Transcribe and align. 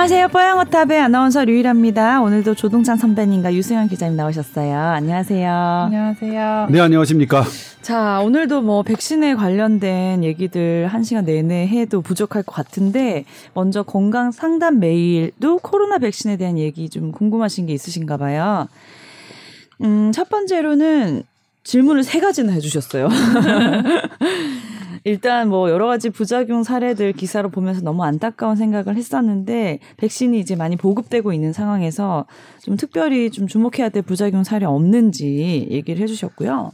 안녕하세요. 0.00 0.28
뽀양어탑의 0.28 0.98
아나운서 0.98 1.44
류일합니다. 1.44 2.22
오늘도 2.22 2.54
조동찬 2.54 2.96
선배님과 2.96 3.52
유승현 3.52 3.88
기자님 3.88 4.16
나오셨어요. 4.16 4.74
안녕하세요. 4.74 5.52
안녕하세요. 5.52 6.68
네, 6.70 6.80
안녕하십니까. 6.80 7.44
자, 7.82 8.18
오늘도 8.22 8.62
뭐 8.62 8.82
백신에 8.82 9.34
관련된 9.34 10.24
얘기들 10.24 10.86
한 10.86 11.04
시간 11.04 11.26
내내 11.26 11.68
해도 11.68 12.00
부족할 12.00 12.44
것 12.44 12.54
같은데 12.54 13.26
먼저 13.52 13.82
건강 13.82 14.32
상담 14.32 14.80
메일도 14.80 15.58
코로나 15.58 15.98
백신에 15.98 16.38
대한 16.38 16.56
얘기 16.56 16.88
좀 16.88 17.12
궁금하신 17.12 17.66
게 17.66 17.74
있으신가 17.74 18.16
봐요. 18.16 18.68
음, 19.82 20.12
첫 20.12 20.30
번째로는 20.30 21.24
질문을 21.62 22.04
세 22.04 22.20
가지나 22.20 22.52
해주셨어요. 22.52 23.10
일단 25.04 25.48
뭐 25.48 25.70
여러 25.70 25.86
가지 25.86 26.10
부작용 26.10 26.62
사례들 26.62 27.12
기사로 27.12 27.50
보면서 27.50 27.80
너무 27.80 28.04
안타까운 28.04 28.56
생각을 28.56 28.96
했었는데 28.96 29.78
백신이 29.96 30.38
이제 30.38 30.56
많이 30.56 30.76
보급되고 30.76 31.32
있는 31.32 31.52
상황에서 31.52 32.26
좀 32.60 32.76
특별히 32.76 33.30
좀 33.30 33.46
주목해야 33.46 33.88
될 33.88 34.02
부작용 34.02 34.44
사례 34.44 34.66
없는지 34.66 35.68
얘기를 35.70 36.02
해주셨고요. 36.02 36.70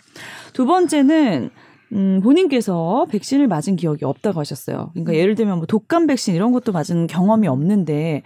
두 0.52 0.66
번째는 0.66 1.50
음, 1.92 2.20
본인께서 2.20 3.06
백신을 3.10 3.46
맞은 3.46 3.76
기억이 3.76 4.04
없다고 4.04 4.40
하셨어요. 4.40 4.90
그러니까 4.92 5.14
예를 5.14 5.36
들면 5.36 5.58
뭐 5.58 5.66
독감 5.66 6.08
백신 6.08 6.34
이런 6.34 6.50
것도 6.50 6.72
맞은 6.72 7.06
경험이 7.06 7.46
없는데 7.46 8.22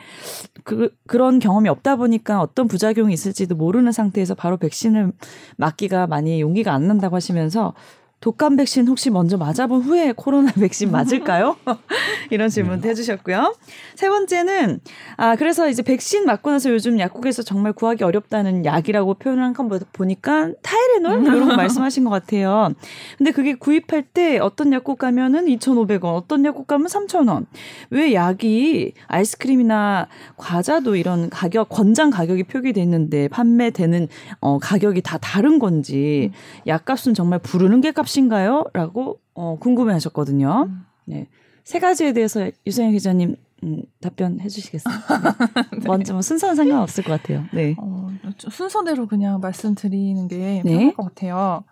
그, 0.65 0.91
그런 1.07 1.39
경험이 1.39 1.69
없다 1.69 1.97
보니까 1.97 2.41
어떤 2.41 2.69
부작용이 2.69 3.13
있을지도 3.13 3.57
모르는 3.57 3.93
상태에서 3.93 4.35
바로 4.35 4.57
백신을 4.57 5.13
맞기가 5.59 6.07
많이 6.07 6.41
용기가 6.41 6.73
안 6.73 6.89
난다고 6.89 7.17
하시면서 7.17 7.75
독감 8.21 8.57
백신 8.57 8.87
혹시 8.87 9.09
먼저 9.09 9.39
맞아본 9.39 9.81
후에 9.81 10.13
코로나 10.15 10.53
백신 10.61 10.91
맞을까요? 10.91 11.57
이런 12.31 12.51
질문도 12.51 12.87
해주셨고요. 12.87 13.55
세 13.95 14.11
번째는 14.11 14.81
아 15.17 15.37
그래서 15.37 15.71
이제 15.71 15.83
백신 15.83 16.27
맞고 16.27 16.51
나서 16.51 16.71
요즘 16.71 16.99
약국에서 16.99 17.43
정말 17.43 17.73
구하기 17.73 18.05
어렵다는 18.05 18.67
약이라고 18.67 19.15
표현한 19.15 19.55
건 19.55 19.71
보니까 19.93 20.51
타이레놀 20.63 21.23
이런 21.23 21.49
거 21.49 21.57
말씀하신 21.57 22.05
것 22.05 22.11
같아요. 22.11 22.75
근데 23.17 23.31
그게 23.31 23.55
구입할 23.55 24.03
때 24.03 24.39
어떤 24.39 24.73
약국 24.73 24.99
가면은 24.99 25.47
2,500원, 25.47 26.15
어떤 26.15 26.45
약국 26.45 26.67
가면 26.67 26.89
3,000원. 26.89 27.47
왜 27.89 28.13
약이 28.13 28.93
아이스크림이나 29.07 30.09
과자도 30.37 30.97
이런 30.97 31.31
가격 31.31 31.71
권장 31.71 32.11
가격이 32.11 32.45
표기돼 32.45 32.83
있는데 32.83 33.29
판매되는 33.29 34.09
어 34.41 34.59
가격이 34.59 35.01
다 35.01 35.17
다른 35.19 35.59
건지 35.59 36.33
약값은 36.67 37.15
정말 37.15 37.39
부르는 37.39 37.81
게 37.81 37.93
값. 37.93 38.10
값인가요? 38.11 38.65
라고 38.73 39.21
어, 39.35 39.57
궁금해 39.59 39.93
하셨거든요. 39.95 40.67
음. 40.69 40.85
네. 41.07 41.29
세 41.65 41.79
가지에 41.79 42.13
대해서 42.13 42.51
유성현 42.67 42.93
기자님 42.93 43.37
음, 43.63 43.83
답변해 44.01 44.49
주시겠어요? 44.49 44.95
네. 45.79 45.87
먼저 45.87 46.15
뭐 46.15 46.23
순서는 46.23 46.57
상관없을 46.57 47.05
것 47.05 47.21
같아요. 47.21 47.45
네. 47.53 47.77
어, 47.79 48.09
순서대로 48.51 49.07
그냥 49.07 49.41
말씀드리는 49.41 50.27
게 50.29 50.63
네. 50.65 50.73
편할 50.73 50.95
것 50.95 51.05
같아요. 51.05 51.65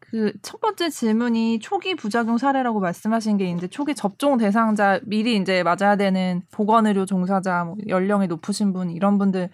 그 0.00 0.32
첫 0.42 0.60
번째 0.60 0.88
질문이 0.88 1.58
초기 1.60 1.94
부작용 1.94 2.38
사례라고 2.38 2.80
말씀하신 2.80 3.36
게 3.36 3.50
이제 3.50 3.68
초기 3.68 3.94
접종 3.94 4.38
대상자 4.38 5.00
미리 5.04 5.36
이제 5.36 5.62
맞아야 5.62 5.96
되는 5.96 6.40
보건의료 6.50 7.04
종사자, 7.04 7.64
뭐 7.64 7.76
연령이 7.88 8.26
높으신 8.26 8.72
분 8.72 8.90
이런 8.90 9.18
분들 9.18 9.50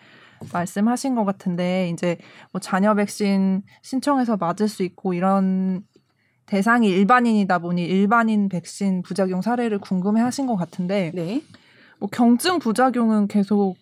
말씀하신 0.52 1.17
것 1.17 1.25
같은데 1.25 1.89
이제 1.89 2.19
뭐 2.52 2.61
자녀 2.61 2.95
백신 2.95 3.62
신청해서 3.83 4.36
맞을 4.36 4.68
수 4.68 4.85
있고 4.85 5.14
이런 5.14 5.83
대상이 6.46 6.88
일반인이다 6.88 7.58
보니 7.58 7.84
일반인 7.84 8.48
백신 8.48 9.02
부작용 9.02 9.40
사례를 9.42 9.78
궁금해 9.78 10.20
하신 10.20 10.46
것 10.46 10.56
같은데 10.56 11.10
네. 11.14 11.42
뭐 11.98 12.08
경증 12.10 12.58
부작용은 12.58 13.28
계속 13.28 13.77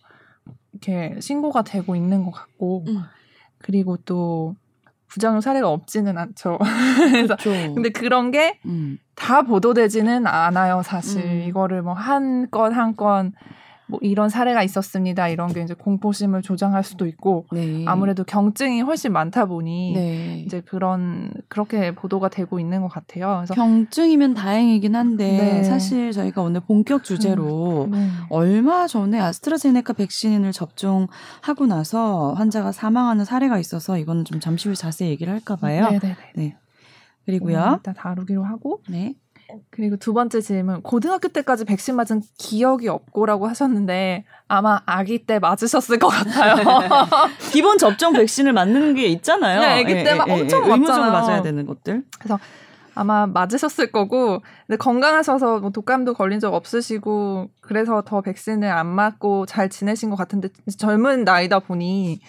이렇게 0.72 1.16
신고가 1.20 1.62
되고 1.62 1.96
있는 1.96 2.24
것 2.24 2.30
같고 2.30 2.84
음. 2.88 3.02
그리고 3.58 3.96
또 3.98 4.54
부작용 5.08 5.40
사례가 5.40 5.68
없지는 5.68 6.16
않죠. 6.16 6.58
그래서 7.12 7.36
그렇죠. 7.36 7.74
근데 7.74 7.90
그런 7.90 8.30
게다 8.30 8.56
음. 8.66 8.98
보도되지는 9.46 10.26
않아요, 10.26 10.82
사실. 10.82 11.22
음. 11.22 11.42
이거를 11.48 11.82
뭐 11.82 11.94
한 11.94 12.48
건 12.50 12.72
한건 12.72 13.32
뭐 13.92 14.00
이런 14.02 14.30
사례가 14.30 14.62
있었습니다. 14.62 15.28
이런 15.28 15.52
게 15.52 15.62
이제 15.62 15.74
공포심을 15.74 16.40
조장할 16.40 16.82
수도 16.82 17.06
있고 17.06 17.44
네. 17.52 17.84
아무래도 17.86 18.24
경증이 18.24 18.80
훨씬 18.80 19.12
많다 19.12 19.44
보니 19.44 19.92
네. 19.94 20.42
이제 20.46 20.62
그런 20.62 21.30
그렇게 21.48 21.94
보도가 21.94 22.30
되고 22.30 22.58
있는 22.58 22.80
것 22.80 22.88
같아요. 22.88 23.42
그래서 23.44 23.52
경증이면 23.52 24.32
다행이긴 24.32 24.96
한데 24.96 25.36
네. 25.36 25.64
사실 25.64 26.10
저희가 26.12 26.40
오늘 26.40 26.62
본격 26.62 27.04
주제로 27.04 27.84
음. 27.84 27.90
네. 27.90 28.08
얼마 28.30 28.86
전에 28.86 29.20
아스트라제네카 29.20 29.92
백신을 29.92 30.52
접종하고 30.52 31.66
나서 31.68 32.32
환자가 32.32 32.72
사망하는 32.72 33.26
사례가 33.26 33.58
있어서 33.58 33.98
이거는 33.98 34.24
좀 34.24 34.40
잠시 34.40 34.68
후에 34.68 34.74
자세히 34.74 35.10
얘기를 35.10 35.30
할까 35.30 35.56
봐요. 35.56 35.90
네네네. 35.90 36.16
네. 36.36 36.56
그리고요. 37.26 37.74
일단 37.76 37.92
다루기로 37.94 38.42
하고 38.42 38.80
네. 38.88 39.16
그리고 39.70 39.96
두 39.96 40.12
번째 40.12 40.40
질문. 40.40 40.82
고등학교 40.82 41.28
때까지 41.28 41.64
백신 41.64 41.96
맞은 41.96 42.22
기억이 42.38 42.88
없고라고 42.88 43.46
하셨는데 43.48 44.24
아마 44.48 44.80
아기 44.86 45.24
때 45.26 45.38
맞으셨을 45.38 45.98
것 45.98 46.08
같아요. 46.08 46.56
기본 47.52 47.78
접종 47.78 48.12
백신을 48.12 48.52
맞는 48.52 48.94
게 48.94 49.06
있잖아요. 49.06 49.60
네, 49.60 49.80
아기 49.82 49.94
때 50.04 50.14
막 50.14 50.28
엄청 50.30 50.66
예, 50.66 50.70
의무적으로 50.72 51.10
맞아야 51.10 51.42
되는 51.42 51.66
것들. 51.66 52.02
그래서 52.18 52.38
아마 52.94 53.26
맞으셨을 53.26 53.90
거고 53.90 54.40
근데 54.66 54.76
건강하셔서 54.76 55.60
뭐 55.60 55.70
독감도 55.70 56.12
걸린 56.14 56.40
적 56.40 56.52
없으시고 56.52 57.48
그래서 57.62 58.02
더 58.02 58.20
백신을 58.20 58.68
안 58.70 58.86
맞고 58.86 59.46
잘 59.46 59.70
지내신 59.70 60.10
것 60.10 60.16
같은데 60.16 60.48
젊은 60.78 61.24
나이다 61.24 61.60
보니 61.60 62.20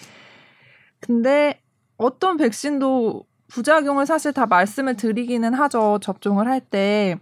근데 1.01 1.59
어떤 1.97 2.37
백신도 2.37 3.25
부작용을 3.53 4.05
사실 4.07 4.33
다 4.33 4.45
말씀을 4.47 4.95
드리기는 4.95 5.53
하죠. 5.53 5.99
접종을 6.01 6.47
할 6.47 6.59
때. 6.59 7.17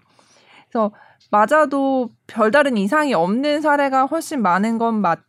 그래서 0.69 0.91
맞아도 1.29 2.09
별다른 2.27 2.77
이상이 2.77 3.13
없는 3.13 3.61
사례가 3.61 4.05
훨씬 4.05 4.41
많은 4.41 4.77
건 4.77 5.01
맞, 5.01 5.19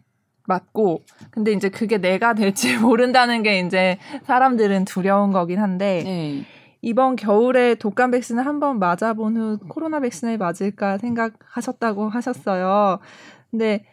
맞고, 0.46 1.02
근데 1.30 1.52
이제 1.52 1.68
그게 1.68 1.98
내가 1.98 2.34
될지 2.34 2.76
모른다는 2.78 3.42
게 3.42 3.60
이제 3.60 3.98
사람들은 4.24 4.84
두려운 4.84 5.32
거긴 5.32 5.58
한데, 5.58 6.02
네. 6.04 6.46
이번 6.82 7.14
겨울에 7.14 7.76
독감 7.76 8.10
백신을 8.12 8.44
한번 8.44 8.78
맞아본 8.80 9.36
후 9.36 9.58
코로나 9.68 10.00
백신을 10.00 10.38
맞을까 10.38 10.98
생각하셨다고 10.98 12.08
하셨어요. 12.08 12.98
근데 13.50 13.84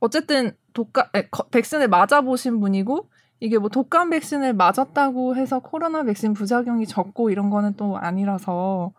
어쨌든 0.00 0.52
독감, 0.74 1.06
백신을 1.50 1.88
맞아보신 1.88 2.60
분이고, 2.60 3.08
이게 3.40 3.58
뭐 3.58 3.68
독감 3.68 4.10
백신을 4.10 4.52
맞았다고 4.54 5.36
해서 5.36 5.60
코로나 5.60 6.02
백신 6.02 6.32
부작용이 6.34 6.86
적고 6.86 7.30
이런 7.30 7.50
거는 7.50 7.74
또 7.76 7.96
아니라서 7.96 8.92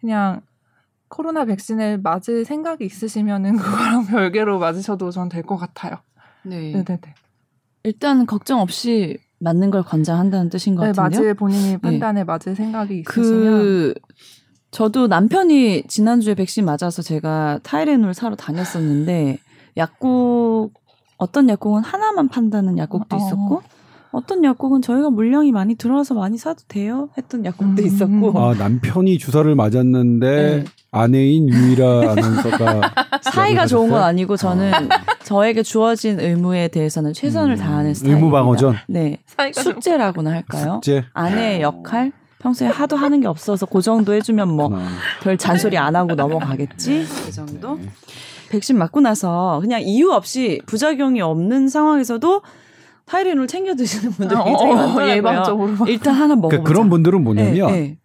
그냥 0.00 0.40
코로나 1.08 1.44
백신을 1.44 1.98
맞을 1.98 2.44
생각이 2.44 2.84
있으시면은 2.84 3.56
그거랑 3.58 4.06
별개로 4.06 4.58
맞으셔도 4.60 5.10
전 5.10 5.28
될 5.28 5.42
것 5.42 5.56
같아요. 5.56 5.96
네. 6.44 6.72
네네네. 6.72 7.00
일단 7.84 8.26
걱정 8.26 8.60
없이 8.60 9.18
맞는 9.40 9.70
걸 9.70 9.82
권장한다는 9.82 10.50
뜻인 10.50 10.76
것 10.76 10.82
네, 10.82 10.88
같은데요. 10.92 11.20
맞을 11.20 11.34
본인이 11.34 11.70
네. 11.72 11.78
판단에 11.78 12.20
네. 12.20 12.24
맞을 12.24 12.54
생각이 12.54 13.02
그 13.02 13.20
있으시면 13.20 13.58
그 13.62 13.94
저도 14.70 15.08
남편이 15.08 15.84
지난주에 15.88 16.34
백신 16.34 16.64
맞아서 16.64 17.02
제가 17.02 17.58
타이레놀 17.64 18.14
사러 18.14 18.36
다녔었는데 18.36 19.38
약국 19.78 20.72
어떤 21.16 21.48
약국은 21.48 21.82
하나만 21.82 22.28
판다는 22.28 22.78
약국도 22.78 23.16
어. 23.16 23.18
있었고 23.18 23.54
어 23.56 23.62
떤 24.26 24.42
약국은 24.44 24.82
저희가 24.82 25.10
물량이 25.10 25.52
많이 25.52 25.74
들어와서 25.76 26.14
많이 26.14 26.36
사도 26.36 26.62
돼요 26.68 27.10
했던 27.16 27.44
약국도 27.44 27.82
음. 27.82 27.86
있었고 27.86 28.38
아 28.40 28.54
남편이 28.54 29.18
주사를 29.18 29.54
맞았는데 29.54 30.26
네. 30.26 30.64
아내인 30.90 31.48
유일아 31.48 32.10
아나운서가 32.12 32.80
사이가 33.32 33.66
좋은 33.66 33.88
건 33.90 34.02
아니고 34.02 34.36
저는 34.36 34.72
저에게 35.22 35.62
주어진 35.62 36.18
의무에 36.18 36.68
대해서는 36.68 37.12
최선을 37.12 37.54
음. 37.54 37.58
다하는 37.58 37.94
스타일입니다. 37.94 38.26
의무 38.26 38.32
방어전. 38.36 38.76
네. 38.88 39.18
숙제라고나 39.54 40.30
할까요? 40.32 40.80
숙제. 40.82 41.04
아내의 41.12 41.62
역할. 41.62 42.12
평소에 42.40 42.68
하도 42.68 42.96
하는 42.96 43.20
게 43.20 43.28
없어서 43.28 43.66
그 43.66 43.82
정도 43.82 44.14
해주면 44.14 44.48
뭐 44.48 44.70
별 45.22 45.36
잔소리 45.36 45.76
안 45.76 45.94
하고 45.94 46.14
넘어가겠지 46.14 47.04
그 47.26 47.30
정도. 47.30 47.76
네. 47.76 47.88
백신 48.50 48.76
맞고 48.78 49.00
나서 49.00 49.58
그냥 49.60 49.82
이유 49.82 50.10
없이 50.10 50.60
부작용이 50.66 51.20
없는 51.20 51.68
상황에서도 51.68 52.40
타이레놀 53.10 53.46
챙겨 53.48 53.74
드시는 53.74 54.12
분들 54.12 54.36
이 54.38 54.44
굉장히 54.44 54.72
어, 54.72 54.76
많더라고요. 54.76 55.16
예방적으로. 55.16 55.86
일단 55.88 56.14
하나 56.14 56.36
먹어 56.36 56.48
그러니까 56.48 56.68
그런 56.68 56.88
분들은 56.90 57.24
뭐냐면 57.24 57.72
네, 57.72 57.96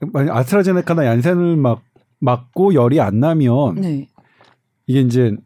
네. 0.00 0.28
아스트라제네카나 0.30 1.06
얀센을 1.06 1.56
막 1.56 1.82
맞고 2.18 2.74
열이 2.74 3.00
안 3.00 3.20
나면 3.20 3.76
네. 3.76 4.08
이게 4.86 5.00
이제 5.00 5.36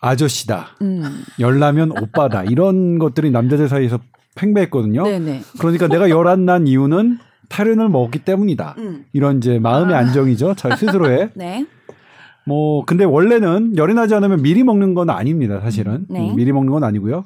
아저씨다. 0.00 0.76
음. 0.82 1.02
열 1.40 1.58
나면 1.58 1.90
오빠다. 2.00 2.44
이런 2.44 2.98
것들이 2.98 3.30
남자들 3.30 3.68
사이에서 3.68 3.98
팽배했거든요. 4.36 5.02
네네. 5.04 5.32
네. 5.32 5.40
그러니까 5.58 5.88
내가 5.88 6.08
열 6.10 6.28
안 6.28 6.44
난 6.44 6.66
이유는 6.66 7.18
타이레놀 7.48 7.88
먹었기 7.88 8.20
때문이다. 8.20 8.74
음. 8.78 9.04
이런 9.12 9.38
이제 9.38 9.58
마음의 9.58 9.94
아. 9.96 9.98
안정이죠. 9.98 10.54
저 10.56 10.76
스스로의. 10.76 11.30
네. 11.34 11.66
뭐 12.46 12.84
근데 12.84 13.04
원래는 13.04 13.76
열이 13.76 13.94
나지 13.94 14.14
않으면 14.14 14.42
미리 14.42 14.62
먹는 14.64 14.94
건 14.94 15.08
아닙니다. 15.10 15.60
사실은 15.60 16.04
네. 16.10 16.30
음, 16.30 16.36
미리 16.36 16.52
먹는 16.52 16.70
건 16.72 16.84
아니고요. 16.84 17.24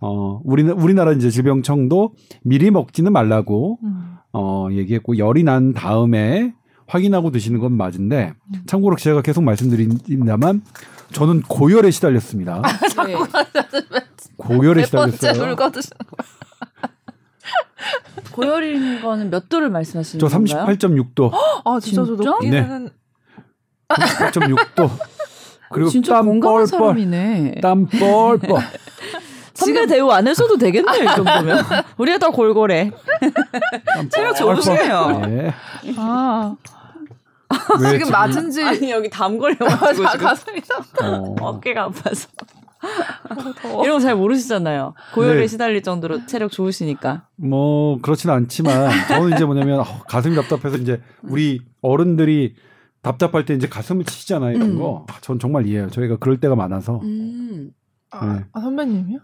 어 0.00 0.40
우리 0.44 0.62
우리나라 0.62 1.12
이제 1.12 1.30
질병청도 1.30 2.14
미리 2.42 2.70
먹지는 2.70 3.12
말라고 3.12 3.78
음. 3.82 4.16
어 4.32 4.68
얘기했고 4.72 5.18
열이 5.18 5.42
난 5.44 5.72
다음에 5.72 6.54
확인하고 6.86 7.30
드시는 7.30 7.60
건 7.60 7.76
맞은데 7.76 8.32
음. 8.54 8.62
참고로 8.66 8.96
제가 8.96 9.22
계속 9.22 9.44
말씀드립니다만 9.44 10.62
저는 11.12 11.42
고열에 11.42 11.90
시달렸습니다. 11.90 12.62
네. 13.06 13.16
고열에 14.36 14.84
시달렸어요. 14.84 15.56
고열인 18.32 19.02
거는 19.02 19.30
몇 19.30 19.48
도를 19.48 19.70
말씀하시는 19.70 20.20
저 20.20 20.28
건가요? 20.28 20.76
저 20.78 20.88
38.6도. 20.88 21.30
아 21.64 21.80
진짜 21.80 22.04
저 22.04 22.12
높기는 22.12 22.84
네. 22.84 22.90
38.6도. 23.88 24.90
그리고 25.72 25.90
진짜 25.90 26.14
땀 26.14 26.26
건강한 26.26 26.64
뻘뻘. 26.64 26.66
사람이네. 26.66 27.54
땀 27.60 27.86
뻘뻘. 27.86 28.40
선배 29.60 29.86
대우 29.86 30.10
안 30.10 30.26
했어도 30.26 30.56
되겠네요, 30.56 31.02
이 31.04 31.06
정도면. 31.06 31.64
우리가 31.98 32.18
더 32.18 32.30
골골해. 32.30 32.90
체력 34.10 34.36
좋으시네요. 34.36 35.20
네. 35.26 35.54
아. 35.96 36.56
지금 37.90 38.10
맞은 38.12 38.50
지 38.50 38.62
아니 38.62 38.90
여기 38.92 39.10
담 39.10 39.36
걸려가지고 39.38 40.06
가슴이 40.18 40.60
어. 41.02 41.34
어깨가 41.40 41.84
아파서 41.84 42.28
어, 43.64 43.82
이런 43.84 43.98
거 43.98 44.00
잘 44.00 44.14
모르시잖아요. 44.14 44.94
고열에 45.14 45.40
네. 45.40 45.46
시달릴 45.48 45.82
정도로 45.82 46.26
체력 46.26 46.50
좋으시니까. 46.52 47.26
뭐 47.36 47.98
그렇지는 48.02 48.34
않지만 48.36 48.90
저는 49.08 49.34
이제 49.34 49.44
뭐냐면 49.44 49.80
어, 49.80 49.84
가슴이 50.08 50.34
답답해서 50.36 50.76
이제 50.76 51.00
우리 51.22 51.60
어른들이 51.82 52.54
답답할 53.02 53.44
때 53.46 53.54
이제 53.54 53.68
가슴을 53.68 54.04
치시잖아요. 54.04 54.56
이런 54.56 54.70
음. 54.72 54.78
거. 54.78 55.06
아, 55.08 55.14
전 55.20 55.38
정말 55.38 55.66
이해해요. 55.66 55.88
저희가 55.90 56.16
그럴 56.18 56.38
때가 56.38 56.54
많아서. 56.54 57.00
음. 57.02 57.70
아, 58.10 58.26
네. 58.26 58.44
아, 58.52 58.60
선배님이요? 58.60 59.18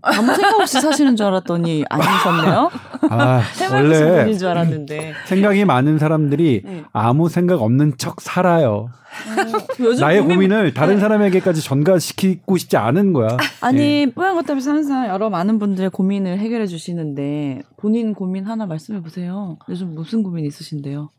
아무 0.00 0.34
생각 0.34 0.60
없이 0.60 0.80
사시는 0.80 1.16
줄 1.16 1.26
알았더니 1.26 1.84
아니셨네요. 1.88 2.70
아, 3.10 3.42
원래 3.72 4.22
분인 4.22 4.38
줄 4.38 4.48
알았는데 4.48 5.12
생각이 5.26 5.64
많은 5.64 5.98
사람들이 5.98 6.62
네. 6.64 6.84
아무 6.92 7.28
생각 7.28 7.60
없는 7.62 7.94
척 7.98 8.20
살아요. 8.20 8.90
어, 8.90 10.00
나의 10.00 10.20
고민... 10.20 10.36
고민을 10.36 10.74
다른 10.74 10.94
네. 10.94 11.00
사람에게까지 11.00 11.62
전가시키고 11.62 12.56
싶지 12.56 12.76
않은 12.76 13.12
거야. 13.12 13.36
아니 13.60 14.06
네. 14.06 14.12
뽀얀거탑에서 14.12 14.70
항상 14.70 15.08
여러 15.08 15.30
많은 15.30 15.58
분들의 15.58 15.90
고민을 15.90 16.38
해결해 16.38 16.66
주시는데 16.66 17.62
본인 17.76 18.14
고민 18.14 18.44
하나 18.44 18.66
말씀해 18.66 19.02
보세요. 19.02 19.58
요즘 19.68 19.94
무슨 19.94 20.22
고민 20.22 20.44
있으신데요? 20.44 21.10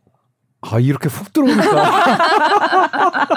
아 0.61 0.77
이렇게 0.79 1.07
훅 1.07 1.31
들어오니까 1.31 1.63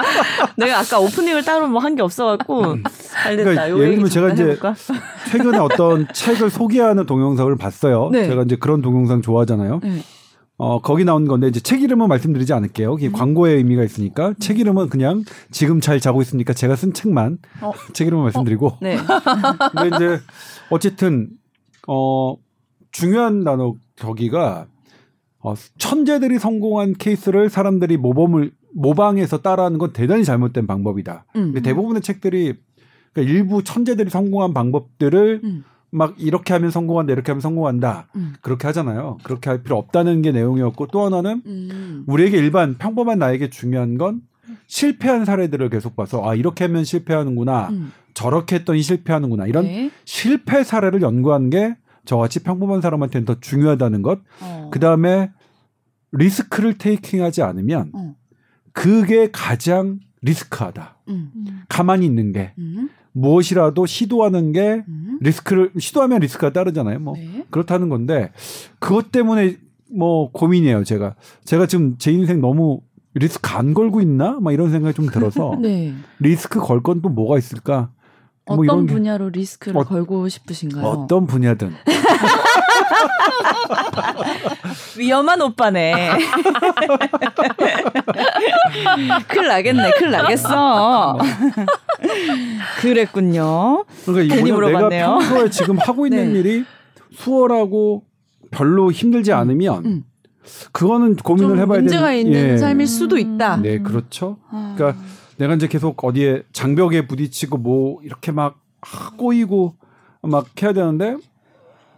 내가 0.57 0.81
아까 0.81 0.99
오프닝을 0.99 1.45
따로 1.45 1.69
뭐 1.69 1.81
한 1.81 1.95
게 1.95 2.03
없어갖고 2.03 2.73
음. 2.73 2.83
잘 3.23 3.37
됐다. 3.37 3.51
그러니까 3.51 3.79
예를 3.79 3.95
들면 3.97 4.11
제가 4.11 4.33
이제 4.33 4.43
해볼까? 4.45 4.75
최근에 5.31 5.59
어떤 5.59 6.09
책을 6.13 6.51
소개하는 6.51 7.07
동영상을 7.07 7.55
봤어요. 7.57 8.09
네. 8.11 8.27
제가 8.27 8.43
이제 8.43 8.57
그런 8.57 8.83
동영상 8.83 9.23
좋아하잖아요. 9.23 9.81
네. 9.83 10.03
어 10.59 10.81
거기 10.81 11.05
나온 11.05 11.27
건데 11.27 11.49
이제 11.49 11.61
책 11.61 11.83
이름은 11.83 12.09
말씀드리지 12.09 12.53
않을게요. 12.53 12.95
음. 12.95 13.13
광고의 13.13 13.57
의미가 13.57 13.85
있으니까 13.85 14.29
음. 14.31 14.35
책 14.41 14.59
이름은 14.59 14.89
그냥 14.89 15.25
지금 15.51 15.81
잘 15.81 16.01
자고 16.01 16.23
있으니까 16.23 16.53
제가 16.55 16.75
쓴 16.77 16.93
책만 16.93 17.39
어. 17.61 17.73
책 17.95 18.09
이름을 18.09 18.25
말씀드리고. 18.25 18.67
어. 18.67 18.79
네. 18.81 18.97
근데 19.77 19.97
이제 19.97 20.21
어쨌든 20.71 21.29
어 21.89 22.35
중요한 22.91 23.45
단어 23.45 23.75
저기가 23.97 24.67
어, 25.43 25.55
천재들이 25.79 26.39
성공한 26.39 26.95
케이스를 26.95 27.51
사람들이 27.51 27.97
모범을 27.97 28.53
모방해서 28.75 29.39
따라하는 29.39 29.79
건 29.79 29.93
대단히 29.93 30.25
잘못된 30.25 30.67
방법이다. 30.67 31.25
음. 31.37 31.53
근데 31.53 31.61
대부분의 31.63 32.03
책들이 32.03 32.55
그러니까 33.13 33.35
일부 33.35 33.63
천재들이 33.63 34.09
성공한 34.09 34.55
방법들을 34.55 35.41
음. 35.45 35.65
막 35.91 36.15
이렇게 36.17 36.55
하면 36.55 36.71
성공한다, 36.71 37.13
이렇게 37.13 37.33
하면 37.33 37.43
성공한다. 37.43 38.09
음. 38.17 38.33
그렇게 38.41 38.67
하잖아요. 38.69 39.19
그렇게 39.25 39.51
할 39.51 39.63
필요 39.63 39.77
없다는 39.77 40.23
게 40.23 40.33
내용이었고 40.33 40.87
또 40.87 41.05
하나는 41.05 41.43
음. 41.45 42.05
우리에게 42.07 42.39
일반 42.39 42.79
평범한 42.79 43.19
나에게 43.19 43.51
중요한 43.51 43.99
건 43.99 44.23
실패한 44.69 45.27
사례들을 45.27 45.69
계속 45.69 45.95
봐서 45.95 46.27
아 46.27 46.35
이렇게 46.35 46.65
하면 46.65 46.85
실패하는구나, 46.85 47.69
음. 47.69 47.93
저렇게 48.15 48.57
했더니 48.57 48.81
실패하는구나 48.81 49.47
이런 49.47 49.65
네. 49.65 49.91
실패 50.05 50.65
사례를 50.65 51.03
연구한 51.03 51.51
게 51.51 51.77
저같이 52.05 52.41
평범한 52.41 52.81
사람한테는 52.81 53.25
더 53.25 53.39
중요하다는 53.41 54.03
것. 54.03 54.21
어. 54.41 54.71
그 54.73 54.81
다음에 54.81 55.31
리스크를 56.13 56.79
테이킹하지 56.79 57.43
않으면 57.43 57.91
어. 57.95 58.15
그게 58.73 59.31
가장 59.33 60.01
리스크하다. 60.23 60.99
음. 61.09 61.31
가만히 61.69 62.07
있는 62.07 62.33
게 62.33 62.53
음. 62.59 62.89
무엇이라도 63.13 63.87
시도하는 63.87 64.53
게 64.53 64.85
음. 64.89 65.19
리스크를 65.21 65.73
시도하면 65.79 66.21
리스크가 66.21 66.53
따르잖아요. 66.53 66.99
뭐 67.01 67.15
네. 67.17 67.45
그렇다는 67.51 67.89
건데 67.89 68.33
그것 68.79 69.11
때문에 69.13 69.57
뭐 69.95 70.31
고민이에요. 70.33 70.85
제가 70.85 71.17
제가 71.45 71.67
지금 71.67 71.97
제 71.99 72.11
인생 72.13 72.41
너무 72.41 72.81
리스크 73.15 73.51
안 73.51 73.75
걸고 73.75 74.01
있나? 74.01 74.39
막 74.41 74.53
이런 74.53 74.71
생각이 74.71 74.95
좀 74.95 75.07
들어서 75.07 75.57
네. 75.61 75.93
리스크 76.19 76.61
걸 76.61 76.81
건 76.83 77.03
또 77.03 77.09
뭐가 77.11 77.37
있을까? 77.39 77.91
뭐 78.47 78.59
어떤 78.59 78.79
뭐 78.79 78.87
분야로 78.87 79.29
리스크를 79.31 79.81
어, 79.81 79.85
걸고 79.85 80.29
싶으신가요? 80.29 80.85
어떤 80.85 81.27
분야든. 81.27 81.75
위험한 84.99 85.41
오빠네. 85.43 86.11
큰일 89.29 89.49
나겠네, 89.49 89.91
큰일 89.93 90.11
나겠어. 90.11 91.19
그랬군요. 92.81 93.85
그러니까 94.05 94.35
괜히 94.35 94.53
물어봤네요. 94.53 94.89
내가 94.89 95.19
평소에 95.19 95.51
지금 95.51 95.79
하고 95.79 96.07
있는 96.07 96.33
네. 96.33 96.41
일이 96.41 96.65
수월하고 97.13 98.05
별로 98.51 98.91
힘들지 98.91 99.33
음, 99.33 99.37
않으면 99.37 99.87
음. 99.87 100.03
그거는 100.73 101.17
고민을 101.17 101.59
해봐야 101.61 101.79
되는 101.79 101.85
문제가 101.85 102.13
있는 102.13 102.33
예. 102.33 102.59
삶일 102.59 102.87
수도 102.87 103.19
있다. 103.19 103.59
네, 103.59 103.79
그렇죠. 103.79 104.39
아. 104.51 104.75
그러니까 104.77 105.01
내가 105.43 105.57
이제 105.57 105.67
계속 105.67 106.05
어디에 106.05 106.45
장벽에 106.53 107.09
부딪히고 107.09 107.59
뭐 107.59 108.01
이렇게 108.05 108.31
막 108.31 108.61
꼬이고 109.17 109.75
막 110.23 110.47
해야 110.63 110.73
되는데 110.73 111.17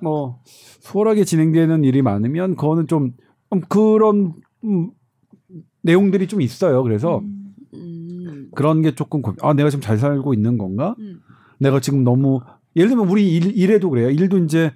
뭐 0.00 0.40
수월하게 0.80 1.24
진행되는 1.24 1.84
일이 1.84 2.00
많으면 2.00 2.56
그거는 2.56 2.86
좀 2.86 3.12
그런 3.68 4.32
음, 4.64 4.90
내용들이 5.82 6.26
좀 6.26 6.40
있어요. 6.40 6.82
그래서 6.82 7.18
음, 7.18 7.54
음. 7.74 8.50
그런 8.54 8.80
게 8.80 8.94
조금 8.94 9.20
아 9.42 9.52
내가 9.52 9.68
지금 9.68 9.82
잘 9.82 9.98
살고 9.98 10.32
있는 10.32 10.56
건가? 10.56 10.94
음. 10.98 11.20
내가 11.58 11.80
지금 11.80 12.02
너무 12.02 12.40
예를 12.76 12.88
들면 12.88 13.10
우리 13.10 13.36
일, 13.36 13.54
일에도 13.58 13.90
그래요. 13.90 14.08
일도 14.08 14.38
이제 14.38 14.72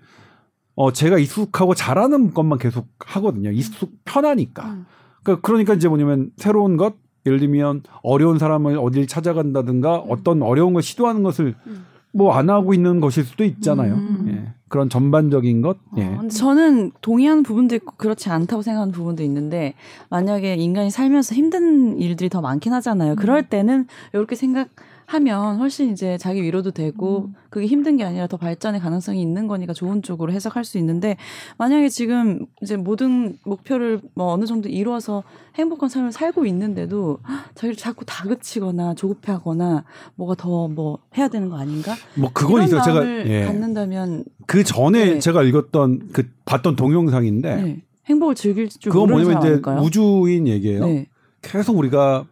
어 0.75 0.93
제가 0.93 1.17
익숙하고 1.17 1.75
잘하는 1.75 2.35
것만 2.35 2.59
계속 2.59 2.87
하거든요. 2.99 3.51
익숙 3.51 4.05
편하니까. 4.05 4.73
음. 4.73 4.87
그러니까 5.23 5.41
그러니까 5.41 5.73
이제 5.73 5.89
뭐냐면 5.89 6.33
새로운 6.37 6.77
것 6.77 7.08
예를 7.29 7.39
들면 7.39 7.83
어려운 8.03 8.39
사람을 8.39 8.79
어딜 8.79 9.07
찾아간다든가 9.07 9.97
음. 9.97 10.07
어떤 10.09 10.43
어려운 10.43 10.73
걸 10.73 10.83
시도하는 10.83 11.23
것을 11.23 11.55
음. 11.67 11.85
뭐안 12.13 12.49
하고 12.51 12.75
있는 12.75 13.01
것일 13.01 13.25
수도 13.25 13.45
있잖아요. 13.45 13.95
음. 13.95 14.25
예. 14.29 14.53
그런 14.69 14.89
전반적인 14.89 15.63
것. 15.63 15.77
예. 15.99 16.05
어, 16.05 16.29
저는 16.29 16.93
동의하는 17.01 17.43
부분도 17.43 17.75
있고 17.77 17.95
그렇지 17.97 18.31
않다고 18.31 18.63
생각하는 18.63 18.93
부분도 18.93 19.23
있는데 19.23 19.75
만약에 20.09 20.55
인간이 20.57 20.91
살면서 20.91 21.35
힘든 21.35 21.99
일들이 21.99 22.29
더 22.29 22.41
많긴 22.41 22.73
하잖아요. 22.73 23.17
그럴 23.17 23.41
음. 23.41 23.47
때는 23.49 23.87
이렇게 24.13 24.37
생각 24.37 24.69
하면 25.09 25.57
훨씬 25.57 25.91
이제 25.91 26.17
자기 26.19 26.43
위로도 26.43 26.71
되고 26.71 27.27
음. 27.29 27.35
그게 27.50 27.67
힘든 27.67 27.97
게 27.97 28.05
아니라 28.05 28.27
더 28.27 28.37
발전의 28.37 28.81
가능성이 28.81 29.21
있는 29.21 29.47
거니까 29.49 29.73
좋은 29.73 30.03
쪽으로 30.03 30.33
해석할 30.33 30.65
수 30.65 30.79
있는데 30.79 31.17
만약에 31.57 31.88
지금 31.88 32.47
이제 32.62 32.77
모든 32.77 33.38
목표를 33.45 34.00
뭐 34.15 34.33
어느 34.33 34.45
정도 34.45 34.69
이루어서 34.69 35.25
행복한 35.57 35.88
삶을 35.88 36.12
살고 36.12 36.47
있는데도 36.47 37.19
자기를 37.55 37.77
자꾸 37.77 38.05
다그치거나 38.05 38.95
조급해하거나 38.95 39.85
뭐가 40.15 40.35
더 40.35 40.69
뭐 40.69 40.99
해야 41.17 41.29
되는 41.29 41.49
거 41.49 41.59
아닌가? 41.59 41.95
뭐 42.15 42.31
그건 42.33 42.65
있어요. 42.65 42.83
제가 42.83 43.27
예. 43.27 43.45
갖는다면 43.47 44.25
그 44.47 44.62
전에 44.62 45.15
네. 45.15 45.19
제가 45.19 45.43
읽었던 45.43 46.11
그 46.12 46.29
봤던 46.45 46.77
동영상인데 46.77 47.57
네. 47.57 47.83
행복을 48.07 48.35
즐길 48.35 48.69
줄 48.69 48.93
그건 48.93 49.11
뭐냐면 49.11 49.38
이제 49.38 49.61
우주인 49.81 50.47
얘기예요. 50.47 50.87
네. 50.87 51.07
계속 51.43 51.79
우리가 51.79 52.27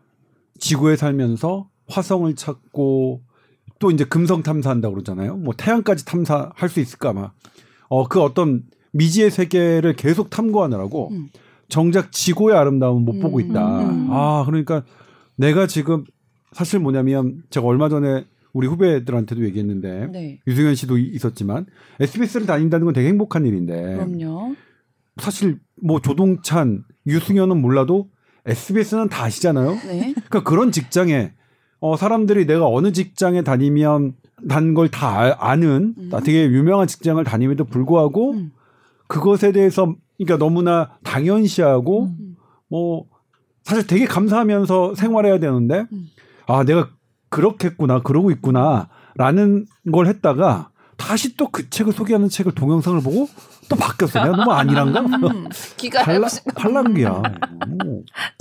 지구에 0.58 0.96
살면서 0.96 1.68
화성을 1.88 2.34
찾고 2.34 3.22
또 3.78 3.90
이제 3.90 4.04
금성 4.04 4.42
탐사한다고 4.42 4.94
그러잖아요. 4.94 5.36
뭐 5.36 5.54
태양까지 5.56 6.04
탐사할 6.04 6.68
수 6.68 6.80
있을까 6.80 7.12
막. 7.12 7.34
어, 7.88 8.08
그 8.08 8.20
어떤 8.20 8.64
미지의 8.92 9.30
세계를 9.30 9.94
계속 9.94 10.30
탐구하느라고 10.30 11.10
음. 11.12 11.28
정작 11.68 12.12
지구의 12.12 12.56
아름다움은 12.56 13.04
못 13.04 13.16
음. 13.16 13.20
보고 13.20 13.40
있다. 13.40 13.80
음. 13.82 14.08
아, 14.10 14.44
그러니까 14.46 14.84
내가 15.36 15.66
지금 15.66 16.04
사실 16.52 16.80
뭐냐면 16.80 17.42
제가 17.50 17.66
얼마 17.66 17.88
전에 17.88 18.24
우리 18.52 18.66
후배들한테도 18.66 19.44
얘기했는데 19.44 20.08
네. 20.10 20.40
유승현 20.46 20.74
씨도 20.74 20.96
있었지만 20.96 21.66
SBS를 22.00 22.46
다닌다는 22.46 22.86
건 22.86 22.94
되게 22.94 23.08
행복한 23.08 23.44
일인데 23.44 23.96
그럼요. 23.96 24.54
사실 25.18 25.58
뭐 25.82 26.00
조동찬, 26.00 26.84
유승현은 27.06 27.60
몰라도 27.60 28.08
SBS는 28.46 29.08
다 29.08 29.24
아시잖아요. 29.24 29.72
네. 29.86 30.14
그러니까 30.14 30.42
그런 30.42 30.72
직장에 30.72 31.32
어 31.80 31.96
사람들이 31.96 32.46
내가 32.46 32.66
어느 32.68 32.92
직장에 32.92 33.42
다니면 33.42 34.14
단 34.48 34.74
걸 34.74 34.88
다 34.90 35.36
아는 35.38 35.94
음. 35.98 36.10
되게 36.24 36.44
유명한 36.46 36.86
직장을 36.86 37.22
다님에도 37.24 37.64
불구하고 37.64 38.32
음. 38.32 38.52
그것에 39.08 39.52
대해서 39.52 39.94
그러니까 40.18 40.38
너무나 40.38 40.90
당연시하고 41.04 42.04
음. 42.06 42.36
뭐 42.68 43.04
사실 43.64 43.86
되게 43.86 44.04
감사하면서 44.06 44.94
생활해야 44.94 45.38
되는데 45.38 45.86
음. 45.92 46.06
아 46.46 46.64
내가 46.64 46.88
그렇겠구나 47.30 48.02
그러고 48.02 48.30
있구나라는 48.30 49.66
걸 49.92 50.06
했다가 50.06 50.70
다시 50.96 51.36
또 51.36 51.48
그 51.48 51.68
책을 51.68 51.92
소개하는 51.92 52.28
책을 52.28 52.52
동영상을 52.54 53.00
보고 53.02 53.28
또 53.68 53.76
바뀌었어. 53.76 54.22
내가 54.24 54.36
너무 54.36 54.52
아니란가? 54.52 55.00
음, 55.00 55.48
기가 55.76 56.02
팔라, 56.02 56.28
팔랑기야. 56.54 57.22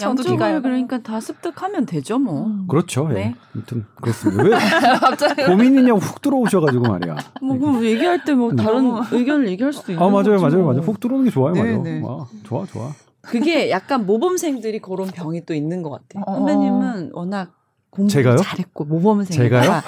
양쪽을 0.02 0.62
그러니까 0.62 1.00
다 1.00 1.20
습득하면 1.20 1.86
되죠, 1.86 2.20
뭐. 2.20 2.46
음. 2.46 2.68
그렇죠. 2.68 3.08
예. 3.12 3.14
네. 3.14 3.22
예. 3.22 3.36
아무튼 3.56 3.86
그렇습니다. 4.02 4.44
왜 5.38 5.46
고민이냐고 5.46 6.00
훅 6.00 6.22
들어오셔가지고 6.22 6.84
말이야. 6.88 7.16
뭐 7.42 7.58
그럼 7.58 7.84
얘기할 7.84 8.24
때 8.24 8.36
뭐 8.36 8.54
다른 8.54 8.92
의견을 9.12 9.48
얘기할 9.50 9.72
수도 9.72 9.94
있는 9.94 10.04
아 10.06 10.10
맞아요, 10.10 10.40
맞아요, 10.42 10.58
뭐. 10.64 10.74
맞아요. 10.74 10.82
훅 10.82 11.00
들어오는 11.00 11.26
게 11.26 11.32
좋아요, 11.32 11.54
네, 11.54 11.62
맞아요. 11.64 11.82
네. 11.82 12.02
와, 12.04 12.26
좋아, 12.44 12.66
좋아. 12.66 12.92
그게 13.22 13.72
약간 13.72 14.06
모범생들이 14.06 14.80
그런 14.80 15.08
병이 15.08 15.46
또 15.46 15.54
있는 15.54 15.82
것 15.82 15.90
같아요. 15.90 16.24
어. 16.28 16.36
선배님은 16.36 17.12
워낙 17.14 17.54
공부 17.96 18.12
제가요? 18.12 18.36
잘했고 18.36 18.84
모범생 18.84 19.38
제가요? 19.38 19.72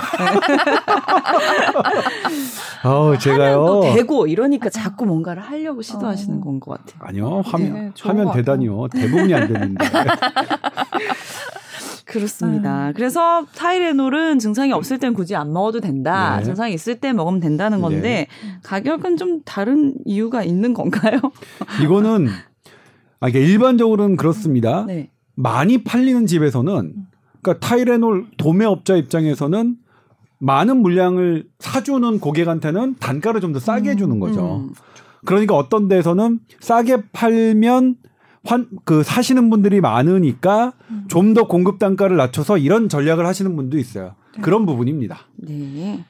아, 2.83 3.17
제가요. 3.19 3.65
또 3.65 3.81
되고 3.81 4.27
이러니까 4.27 4.69
자꾸 4.69 5.05
뭔가를 5.05 5.43
하려고 5.43 5.81
시도하시는 5.81 6.37
어. 6.37 6.41
건것 6.41 6.77
같아요. 6.77 6.99
아니요, 7.01 7.41
화면 7.45 7.73
네, 7.73 7.91
화면 8.01 8.31
대단히요. 8.31 8.87
대부분이 8.87 9.33
안 9.33 9.47
되는데. 9.51 9.85
그렇습니다. 12.05 12.87
음. 12.87 12.93
그래서 12.95 13.45
타이레놀은 13.55 14.39
증상이 14.39 14.71
없을 14.71 14.97
땐 14.97 15.13
굳이 15.13 15.35
안 15.35 15.51
먹어도 15.51 15.81
된다. 15.81 16.37
네. 16.37 16.45
증상이 16.45 16.73
있을 16.73 17.01
때 17.01 17.11
먹으면 17.11 17.41
된다는 17.41 17.81
건데 17.81 17.99
네. 18.01 18.27
가격은 18.63 19.17
좀 19.17 19.41
다른 19.43 19.93
이유가 20.05 20.41
있는 20.43 20.73
건가요? 20.73 21.19
이거는 21.83 22.29
아, 23.19 23.27
이게 23.27 23.41
일반적으로는 23.41 24.15
그렇습니다. 24.15 24.85
네. 24.87 25.09
많이 25.35 25.83
팔리는 25.83 26.25
집에서는 26.25 26.73
음. 26.95 27.07
그러니까 27.47 27.65
타이레놀 27.65 28.27
도매업자 28.37 28.97
입장에서는 28.97 29.77
많은 30.39 30.77
물량을 30.81 31.47
사주는 31.59 32.19
고객한테는 32.19 32.95
단가를 32.99 33.41
좀 33.41 33.53
더 33.53 33.59
싸게 33.59 33.91
해주는 33.91 34.13
음, 34.13 34.19
거죠. 34.19 34.67
음. 34.67 34.73
그러니까 35.25 35.55
어떤 35.55 35.87
데서는 35.87 36.39
싸게 36.59 37.03
팔면 37.13 37.95
환, 38.43 38.67
그 38.83 39.03
사시는 39.03 39.49
분들이 39.49 39.81
많으니까 39.81 40.73
음. 40.91 41.05
좀더 41.07 41.47
공급 41.47 41.79
단가를 41.79 42.17
낮춰서 42.17 42.57
이런 42.57 42.89
전략을 42.89 43.25
하시는 43.25 43.55
분도 43.55 43.77
있어요. 43.77 44.15
네. 44.35 44.41
그런 44.41 44.65
부분입니다. 44.65 45.19
네. 45.37 46.03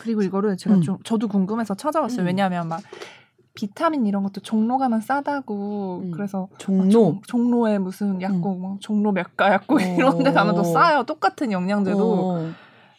그리고 0.00 0.22
이거를 0.22 0.56
제가 0.56 0.76
음. 0.76 0.80
좀 0.82 0.98
저도 1.04 1.28
궁금해서 1.28 1.74
찾아봤어요. 1.74 2.22
음. 2.22 2.26
왜냐하면 2.26 2.68
막 2.68 2.82
비타민 3.54 4.04
이런 4.04 4.24
것도 4.24 4.40
종로 4.40 4.78
가면 4.78 5.00
싸다고 5.00 6.02
음. 6.04 6.10
그래서 6.10 6.48
종로 6.58 7.20
종, 7.26 7.50
로에 7.50 7.78
무슨 7.78 8.20
약국 8.20 8.56
음. 8.56 8.60
뭐 8.60 8.76
종로 8.80 9.12
몇가 9.12 9.52
약국 9.52 9.80
이런 9.96 10.22
데 10.24 10.32
가면 10.32 10.56
더 10.56 10.64
싸요 10.64 11.04
똑같은 11.04 11.52
영양제도 11.52 12.04
오. 12.04 12.50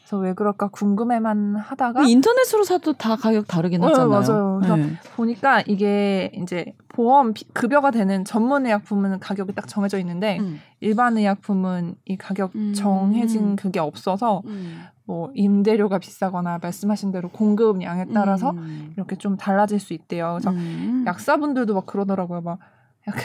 그래서 0.05 0.17
왜 0.19 0.33
그럴까 0.33 0.67
궁금해만 0.67 1.55
하다가 1.55 2.03
인터넷으로 2.03 2.63
사도 2.63 2.93
다 2.93 3.15
가격 3.15 3.47
다르긴 3.47 3.83
어, 3.83 3.87
하잖아요. 3.87 4.09
맞아요. 4.09 4.59
그래서 4.61 4.75
네. 4.75 4.93
보니까 5.15 5.63
이게 5.65 6.31
이제 6.35 6.73
보험 6.89 7.33
급여가 7.53 7.89
되는 7.89 8.23
전문 8.23 8.67
의약품은 8.67 9.19
가격이 9.19 9.55
딱 9.55 9.67
정해져 9.67 9.97
있는데 9.97 10.37
음. 10.39 10.59
일반 10.79 11.17
의약품은 11.17 11.95
이 12.05 12.17
가격 12.17 12.55
음. 12.55 12.73
정해진 12.75 13.55
그게 13.55 13.79
없어서 13.79 14.43
음. 14.45 14.83
뭐 15.05 15.31
임대료가 15.33 15.97
비싸거나 15.97 16.59
말씀하신 16.61 17.11
대로 17.11 17.29
공급량에 17.29 18.05
따라서 18.13 18.51
음. 18.51 18.93
이렇게 18.95 19.15
좀 19.15 19.37
달라질 19.37 19.79
수 19.79 19.93
있대요. 19.93 20.37
그래서 20.39 20.51
음. 20.51 21.03
약사분들도 21.07 21.73
막 21.73 21.87
그러더라고요. 21.87 22.41
막 22.41 22.59
약간 23.07 23.23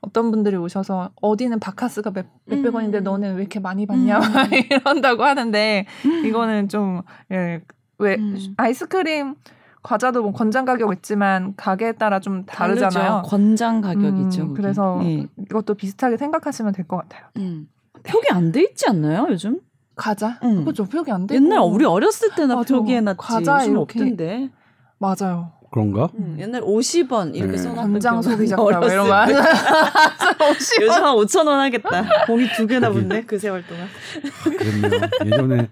어떤 0.00 0.30
분들이 0.30 0.56
오셔서 0.56 1.10
어디는 1.20 1.58
바카스가 1.60 2.10
몇, 2.12 2.26
몇백 2.44 2.74
원인데 2.74 2.98
음. 2.98 3.04
너는 3.04 3.34
왜 3.34 3.40
이렇게 3.40 3.58
많이 3.60 3.86
받냐 3.86 4.18
음. 4.18 4.22
이런다고 4.70 5.24
하는데 5.24 5.86
이거는 6.24 6.68
좀 6.68 7.02
예, 7.32 7.60
왜 7.98 8.16
아이스크림 8.56 9.34
과자도 9.82 10.22
뭐 10.22 10.32
권장 10.32 10.64
가격 10.64 10.92
있지만 10.94 11.54
가게에 11.56 11.92
따라 11.92 12.18
좀 12.20 12.44
다르잖아요. 12.44 13.10
다르죠. 13.10 13.22
권장 13.28 13.80
가격이죠. 13.80 14.42
음, 14.42 14.54
그래서 14.54 14.98
네. 15.00 15.26
이것도 15.38 15.74
비슷하게 15.74 16.16
생각하시면 16.16 16.72
될 16.72 16.86
것 16.86 16.96
같아요. 16.98 17.26
음. 17.38 17.68
표기 18.02 18.28
안 18.30 18.52
돼 18.52 18.62
있지 18.62 18.86
않나요 18.88 19.26
요즘? 19.30 19.60
과자? 19.96 20.38
응. 20.44 20.64
그죠 20.64 20.84
표기 20.84 21.10
안 21.10 21.26
돼. 21.26 21.36
옛날 21.36 21.60
우리 21.60 21.84
어렸을 21.84 22.30
때나 22.36 22.60
표기해놨지. 22.62 23.16
과자 23.18 23.60
요즘 23.60 23.72
이렇게... 23.72 24.00
없던데. 24.00 24.50
맞아요. 24.98 25.52
그런가? 25.76 26.08
음, 26.18 26.38
옛날 26.40 26.62
50원 26.62 27.34
이렇게 27.34 27.52
네. 27.52 27.58
써놨던 27.58 27.92
당장 27.92 28.22
소비자가 28.22 28.62
이런 28.62 28.80
거 28.80 29.26
요즘 30.80 30.90
한 30.90 31.14
5천 31.16 31.46
원 31.46 31.60
하겠다. 31.60 32.24
공이 32.26 32.48
두 32.56 32.66
개나 32.66 32.88
붙네 32.90 33.24
그 33.26 33.38
세월 33.38 33.62
동안. 33.66 33.86
아, 33.86 34.50
그랬네요. 34.50 35.00
예전에 35.26 35.68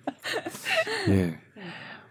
예 1.09 1.39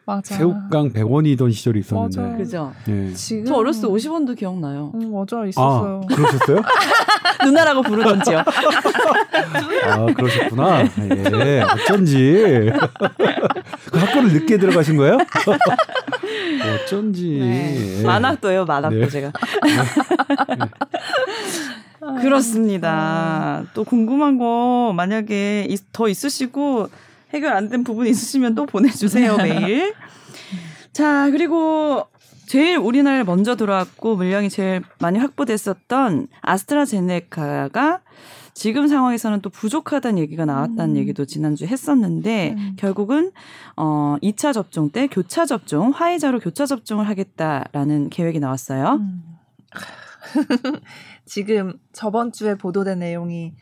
맞아. 0.05 0.35
새우깡 0.35 0.91
100원이던 0.91 1.53
시절이 1.53 1.81
있었는데. 1.81 2.19
맞아. 2.21 2.37
그죠. 2.37 2.73
예. 2.89 3.13
지금 3.13 3.45
저 3.45 3.53
어렸을 3.55 3.83
때 3.83 3.87
50원도 3.87 4.35
기억나요. 4.35 4.91
음, 4.95 5.13
맞아 5.13 5.45
있었어요. 5.45 6.01
아, 6.03 6.15
그러셨어요? 6.15 6.61
누나라고 7.45 7.83
부르던지요. 7.83 8.39
아 9.85 10.05
그러셨구나. 10.13 10.83
예. 10.83 11.61
어쩐지 11.61 12.71
그 13.91 13.97
학교를 13.99 14.33
늦게 14.33 14.57
들어가신 14.57 14.97
거예요? 14.97 15.17
어쩐지. 16.85 17.37
네. 17.39 17.99
예. 17.99 18.03
만학도요 18.03 18.65
만학도 18.65 18.99
네. 18.99 19.09
제가. 19.09 19.31
그렇습니다. 22.21 23.63
또 23.73 23.83
궁금한 23.83 24.37
거 24.37 24.93
만약에 24.95 25.67
더 25.91 26.07
있으시고 26.09 26.89
해결 27.33 27.53
안 27.55 27.69
된 27.69 27.83
부분 27.83 28.07
있으시면 28.07 28.55
또 28.55 28.65
보내주세요 28.65 29.37
메일. 29.37 29.93
자 30.91 31.29
그리고 31.31 32.05
제일 32.45 32.77
우리나라에 32.77 33.23
먼저 33.23 33.55
들어왔고 33.55 34.17
물량이 34.17 34.49
제일 34.49 34.81
많이 34.99 35.17
확보됐었던 35.17 36.27
아스트라제네카가 36.41 38.01
지금 38.53 38.87
상황에서는 38.87 39.41
또 39.41 39.49
부족하다는 39.49 40.19
얘기가 40.19 40.45
나왔다는 40.45 40.95
음. 40.95 40.97
얘기도 40.97 41.25
지난주에 41.25 41.67
했었는데 41.67 42.55
음. 42.57 42.73
결국은 42.77 43.31
어 43.75 44.17
2차 44.21 44.53
접종 44.53 44.89
때 44.89 45.07
교차 45.07 45.45
접종 45.45 45.89
화이자로 45.89 46.39
교차 46.39 46.65
접종을 46.65 47.07
하겠다라는 47.07 48.09
계획이 48.09 48.39
나왔어요. 48.39 48.99
음. 49.01 49.23
지금 51.25 51.73
저번 51.91 52.31
주에 52.31 52.55
보도된 52.55 52.99
내용이 52.99 53.53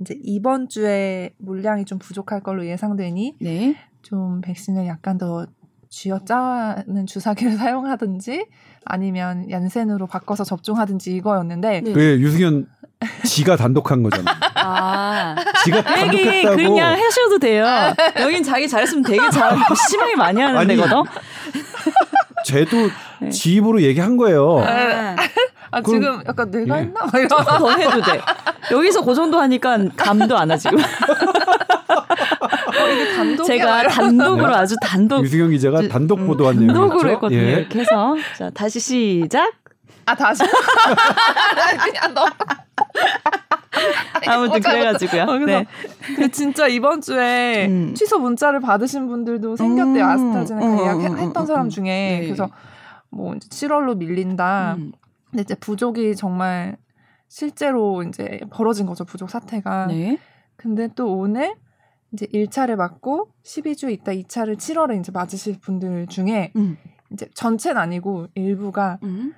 이제 0.00 0.18
이번 0.22 0.68
주에 0.68 1.30
물량이 1.38 1.84
좀 1.84 1.98
부족할 1.98 2.42
걸로 2.42 2.66
예상되니 2.66 3.36
네. 3.40 3.76
좀 4.02 4.40
백신을 4.40 4.86
약간 4.86 5.18
더 5.18 5.46
쥐어짜는 5.88 7.06
주사기를 7.06 7.52
사용하든지 7.56 8.46
아니면 8.84 9.48
얀센으로 9.50 10.06
바꿔서 10.06 10.44
접종하든지 10.44 11.14
이거였는데 11.14 11.80
네. 11.82 11.92
왜 11.94 12.18
유승현 12.18 12.66
지가 13.24 13.56
단독한 13.56 14.02
거잖아. 14.02 14.36
아, 14.54 15.34
지가 15.64 15.82
단독했다고. 15.82 16.56
그냥 16.56 16.98
하셔도 16.98 17.38
돼요. 17.38 17.64
여긴 18.20 18.42
자기 18.42 18.68
잘했으면 18.68 19.02
되게 19.04 19.30
잘 19.30 19.56
심하게 19.88 20.16
많이 20.16 20.40
하는 20.40 20.56
아니, 20.58 20.74
데거든. 20.76 21.02
쟤도 22.46 22.90
네. 23.20 23.28
지 23.30 23.54
입으로 23.54 23.80
얘기한 23.82 24.16
거예요. 24.16 24.62
아. 24.66 25.14
아, 25.70 25.82
지금 25.82 26.22
약간 26.28 26.50
내가 26.52 26.78
예. 26.78 26.82
했나? 26.82 27.00
더 27.58 27.70
해도 27.76 28.00
돼. 28.00 28.20
여기서 28.70 29.04
그 29.04 29.12
정도 29.14 29.40
하니까 29.40 29.76
감도 29.96 30.38
안 30.38 30.48
와, 30.50 30.56
지금. 30.56 30.78
어, 30.78 30.82
제가 33.44 33.88
단독으로 33.88 34.46
네. 34.48 34.54
아주 34.54 34.76
단독. 34.80 35.24
유승영 35.24 35.50
기자가 35.50 35.88
단독 35.88 36.24
보도한 36.26 36.56
내용. 36.56 36.68
단독으로 36.74 37.10
했거든요. 37.12 37.40
예. 37.40 37.52
이렇게 37.52 37.80
해서. 37.80 38.14
자, 38.38 38.50
다시 38.54 38.78
시작. 38.78 39.50
아, 40.06 40.14
다시? 40.14 40.42
그냥 41.84 42.14
너. 42.14 42.26
아무튼 44.26 44.60
그래가지고요. 44.60 45.22
어, 45.22 45.38
네. 45.38 45.66
그 46.16 46.30
진짜 46.30 46.66
이번 46.66 47.00
주에 47.00 47.66
음. 47.66 47.94
취소 47.94 48.18
문자를 48.18 48.60
받으신 48.60 49.08
분들도 49.08 49.56
생겼대요. 49.56 50.04
음, 50.04 50.10
아스트라제네카 50.10 50.66
음, 50.66 50.78
예약했던 50.78 51.36
음, 51.36 51.46
사람 51.46 51.68
중에. 51.68 52.20
네. 52.20 52.20
그래서 52.24 52.48
뭐 53.10 53.34
7월로 53.34 53.96
밀린다. 53.96 54.74
음. 54.78 54.92
근데 55.30 55.42
이제 55.42 55.54
부족이 55.54 56.14
정말 56.16 56.76
실제로 57.28 58.02
이제 58.02 58.40
벌어진 58.50 58.86
거죠. 58.86 59.04
부족 59.04 59.30
사태가. 59.30 59.86
네. 59.86 60.18
근데 60.56 60.88
또 60.94 61.12
오늘 61.12 61.54
이제 62.12 62.26
1차를 62.26 62.76
맞고 62.76 63.32
12주 63.44 63.90
있다 63.90 64.12
2차를 64.12 64.56
7월에 64.56 65.00
이제 65.00 65.10
맞으실 65.12 65.58
분들 65.60 66.06
중에 66.06 66.52
음. 66.54 66.76
이제 67.12 67.28
전체는 67.34 67.80
아니고 67.80 68.28
일부가 68.34 68.98
음. 69.02 69.34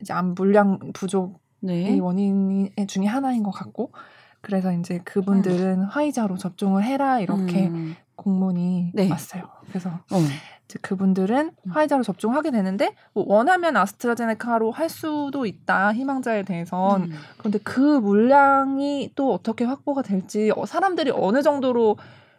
이제 0.00 0.12
암 0.12 0.34
물량 0.34 0.78
부족 0.92 1.40
네. 1.60 1.98
원인 1.98 2.70
중에 2.86 3.06
하나인 3.06 3.42
것 3.42 3.50
같고 3.50 3.90
그래서 4.40 4.72
이제 4.72 5.00
그분들은 5.04 5.80
음. 5.80 5.84
화이자로 5.84 6.36
접종을 6.36 6.84
해라 6.84 7.20
이렇게 7.20 7.68
음. 7.68 7.96
공문이 8.16 8.92
네. 8.94 9.10
왔어요. 9.10 9.48
그래서 9.68 9.90
어. 9.90 10.18
이제 10.66 10.78
그분들은 10.82 11.52
음. 11.66 11.70
화이자로 11.70 12.02
접종하게 12.02 12.50
되는데 12.50 12.94
뭐 13.12 13.24
원하면 13.26 13.76
아스트라제네카로 13.76 14.70
할 14.70 14.88
수도 14.88 15.46
있다 15.46 15.92
희망자에 15.94 16.42
대해선 16.42 17.04
음. 17.04 17.12
그런데 17.38 17.58
그 17.64 17.80
물량이 17.80 19.12
또 19.14 19.32
어떻게 19.32 19.64
확보가 19.64 20.02
될지 20.02 20.52
어, 20.54 20.66
사람들이 20.66 21.10
어느 21.14 21.42
정도로 21.42 21.96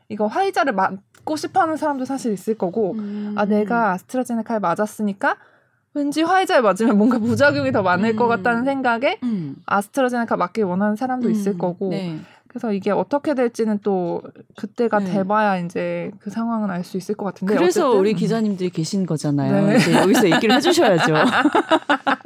이거 0.09 0.27
화이자를 0.27 0.73
맞고 0.73 1.35
싶어하는 1.35 1.77
사람도 1.77 2.05
사실 2.05 2.31
있을 2.31 2.55
거고 2.55 2.93
음. 2.93 3.33
아 3.35 3.45
내가 3.45 3.91
아스트라제네카에 3.93 4.59
맞았으니까 4.59 5.37
왠지 5.95 6.21
화이자에 6.21 6.61
맞으면 6.61 6.97
뭔가 6.97 7.17
부작용이 7.19 7.71
더 7.71 7.81
많을 7.81 8.11
음. 8.11 8.15
것 8.17 8.27
같다는 8.27 8.65
생각에 8.65 9.17
음. 9.23 9.55
아스트라제네카 9.65 10.35
맞길 10.35 10.65
원하는 10.65 10.95
사람도 10.95 11.29
있을 11.29 11.53
음. 11.53 11.57
거고 11.57 11.89
네. 11.89 12.19
그래서 12.49 12.71
이게 12.71 12.91
어떻게 12.91 13.33
될지는 13.33 13.79
또 13.83 14.21
그때가 14.55 14.99
네. 14.99 15.11
돼봐야 15.11 15.57
이제 15.57 16.11
그 16.19 16.29
상황은 16.29 16.69
알 16.69 16.85
수 16.85 16.95
있을 16.97 17.15
것 17.15 17.25
같은데 17.25 17.55
그래서 17.55 17.87
어쨌든. 17.87 17.99
우리 17.99 18.13
기자님들이 18.13 18.69
계신 18.69 19.05
거잖아요. 19.05 19.67
네. 19.67 19.77
이제 19.77 19.93
여기서 19.93 20.29
얘기를 20.31 20.55
해주셔야죠. 20.55 21.13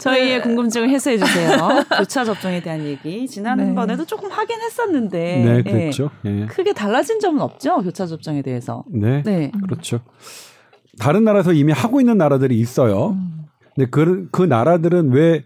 저희의 0.00 0.36
네. 0.36 0.40
궁금증을 0.40 0.88
해소해 0.90 1.18
주세요. 1.18 1.84
교차 1.96 2.24
접종에 2.24 2.60
대한 2.60 2.84
얘기 2.84 3.26
지난번에도 3.26 4.02
네. 4.02 4.06
조금 4.06 4.30
하긴 4.30 4.60
했었는데 4.60 5.44
네, 5.44 5.62
그렇죠. 5.62 6.10
네. 6.22 6.46
크게 6.46 6.72
달라진 6.72 7.20
점은 7.20 7.40
없죠. 7.40 7.82
교차 7.82 8.06
접종에 8.06 8.42
대해서. 8.42 8.84
네, 8.88 9.22
네. 9.22 9.50
그렇죠. 9.64 10.00
다른 10.98 11.24
나라에서 11.24 11.52
이미 11.52 11.72
하고 11.72 12.00
있는 12.00 12.18
나라들이 12.18 12.58
있어요. 12.58 13.10
음. 13.10 13.44
근데 13.74 13.90
그, 13.90 14.28
그 14.30 14.42
나라들은 14.42 15.10
왜 15.10 15.44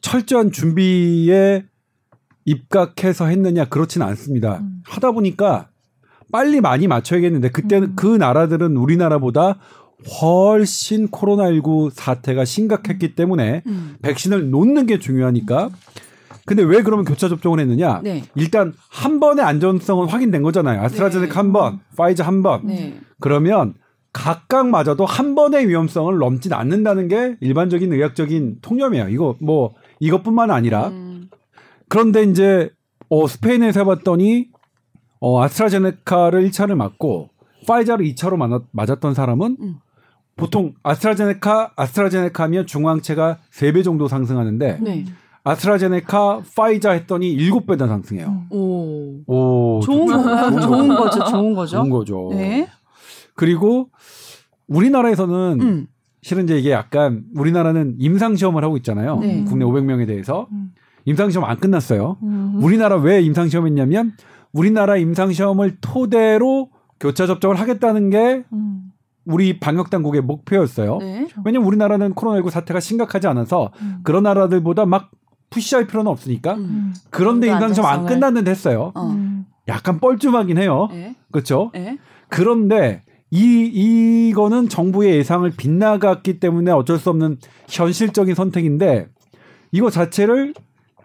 철저한 0.00 0.52
준비에 0.52 1.64
입각해서 2.44 3.26
했느냐 3.26 3.66
그렇지는 3.66 4.06
않습니다. 4.08 4.58
음. 4.58 4.82
하다 4.86 5.12
보니까 5.12 5.68
빨리 6.32 6.60
많이 6.60 6.86
맞춰야겠는데 6.88 7.50
그때는 7.50 7.88
음. 7.88 7.92
그 7.96 8.06
나라들은 8.06 8.76
우리나라보다 8.76 9.58
훨씬 10.20 11.08
코로나19 11.08 11.90
사태가 11.92 12.44
심각했기 12.44 13.06
음. 13.06 13.14
때문에 13.14 13.62
음. 13.66 13.96
백신을 14.02 14.50
놓는 14.50 14.86
게 14.86 14.98
중요하니까 14.98 15.70
근데 16.44 16.62
왜 16.64 16.82
그러면 16.82 17.04
교차 17.04 17.28
접종을 17.28 17.60
했느냐? 17.60 18.00
네. 18.02 18.24
일단 18.34 18.72
한 18.90 19.20
번의 19.20 19.44
안전성은 19.44 20.08
확인된 20.08 20.42
거잖아요. 20.42 20.80
아스트라제네카 20.82 21.32
네. 21.32 21.36
한 21.36 21.52
번, 21.52 21.80
파이저 21.96 22.24
한 22.24 22.42
번. 22.42 22.66
네. 22.66 22.98
그러면 23.20 23.74
각각 24.12 24.68
맞아도 24.68 25.06
한 25.06 25.34
번의 25.34 25.68
위험성을 25.68 26.16
넘진 26.18 26.52
않는다는 26.52 27.08
게 27.08 27.36
일반적인 27.40 27.92
의학적인 27.92 28.58
통념이에요. 28.60 29.08
이거 29.08 29.36
뭐 29.40 29.74
이것뿐만 30.00 30.50
아니라 30.50 30.88
음. 30.88 31.30
그런데 31.88 32.22
이제 32.22 32.70
어 33.08 33.26
스페인에서 33.26 33.80
해봤더니 33.80 34.48
어 35.20 35.42
아스트라제네카를 35.42 36.48
1차를 36.48 36.74
맞고 36.74 37.30
파이자를 37.66 38.04
2차로 38.06 38.36
맞았, 38.36 38.62
맞았던 38.72 39.14
사람은 39.14 39.56
음. 39.60 39.76
보통 40.36 40.74
아스트라제네카 40.82 41.72
아스트라제네카 41.76 42.44
하면 42.44 42.66
중앙체가 42.66 43.38
3배 43.52 43.84
정도 43.84 44.08
상승하는데 44.08 44.78
네. 44.80 45.04
아스트라제네카 45.44 46.42
파이자 46.56 46.92
했더니 46.92 47.36
7배나 47.36 47.88
상승해요. 47.88 48.26
음. 48.26 48.46
오. 48.50 49.22
오. 49.26 49.80
좋은 49.80 50.06
거 50.06 50.60
좋은 50.60 50.88
거죠. 50.88 51.24
좋은 51.24 51.54
거죠. 51.54 51.76
좋은 51.76 51.90
거죠. 51.90 52.28
네. 52.32 52.68
그리고 53.34 53.88
우리나라에서는 54.72 55.58
음. 55.60 55.86
실은 56.22 56.44
이제 56.44 56.58
이게 56.58 56.70
약간 56.70 57.24
우리나라는 57.34 57.96
임상 57.98 58.36
시험을 58.36 58.64
하고 58.64 58.76
있잖아요. 58.78 59.18
네. 59.18 59.44
국내 59.44 59.64
500명에 59.64 60.06
대해서 60.06 60.46
음. 60.52 60.72
임상 61.04 61.30
시험 61.30 61.44
안 61.44 61.58
끝났어요. 61.58 62.16
음. 62.22 62.60
우리나라 62.62 62.96
왜 62.96 63.20
임상 63.20 63.48
시험했냐면 63.48 64.12
우리나라 64.52 64.96
임상 64.96 65.32
시험을 65.32 65.78
토대로 65.80 66.70
교차 67.00 67.26
접종을 67.26 67.58
하겠다는 67.58 68.10
게 68.10 68.44
음. 68.52 68.92
우리 69.24 69.58
방역 69.58 69.90
당국의 69.90 70.20
목표였어요. 70.22 70.98
네. 70.98 71.26
왜냐면 71.44 71.66
우리나라는 71.66 72.14
코로나19 72.14 72.50
사태가 72.50 72.80
심각하지 72.80 73.26
않아서 73.26 73.72
음. 73.80 73.98
그런 74.04 74.22
나라들보다 74.24 74.86
막 74.86 75.10
푸시할 75.50 75.86
필요는 75.86 76.10
없으니까. 76.10 76.54
음. 76.54 76.94
그런데 77.10 77.48
임상 77.48 77.74
시험 77.74 77.88
안 77.88 78.06
끝났는데 78.06 78.50
했어요. 78.50 78.92
어. 78.94 79.44
약간 79.68 80.00
뻘쭘하긴 80.00 80.58
해요. 80.58 80.88
네. 80.90 81.16
그렇죠? 81.30 81.70
네. 81.74 81.98
그런데 82.28 83.02
이 83.34 84.28
이거는 84.28 84.68
정부의 84.68 85.16
예상을 85.16 85.50
빗나갔기 85.56 86.38
때문에 86.38 86.70
어쩔 86.70 86.98
수 86.98 87.08
없는 87.08 87.38
현실적인 87.66 88.34
선택인데 88.34 89.08
이거 89.72 89.88
자체를 89.88 90.52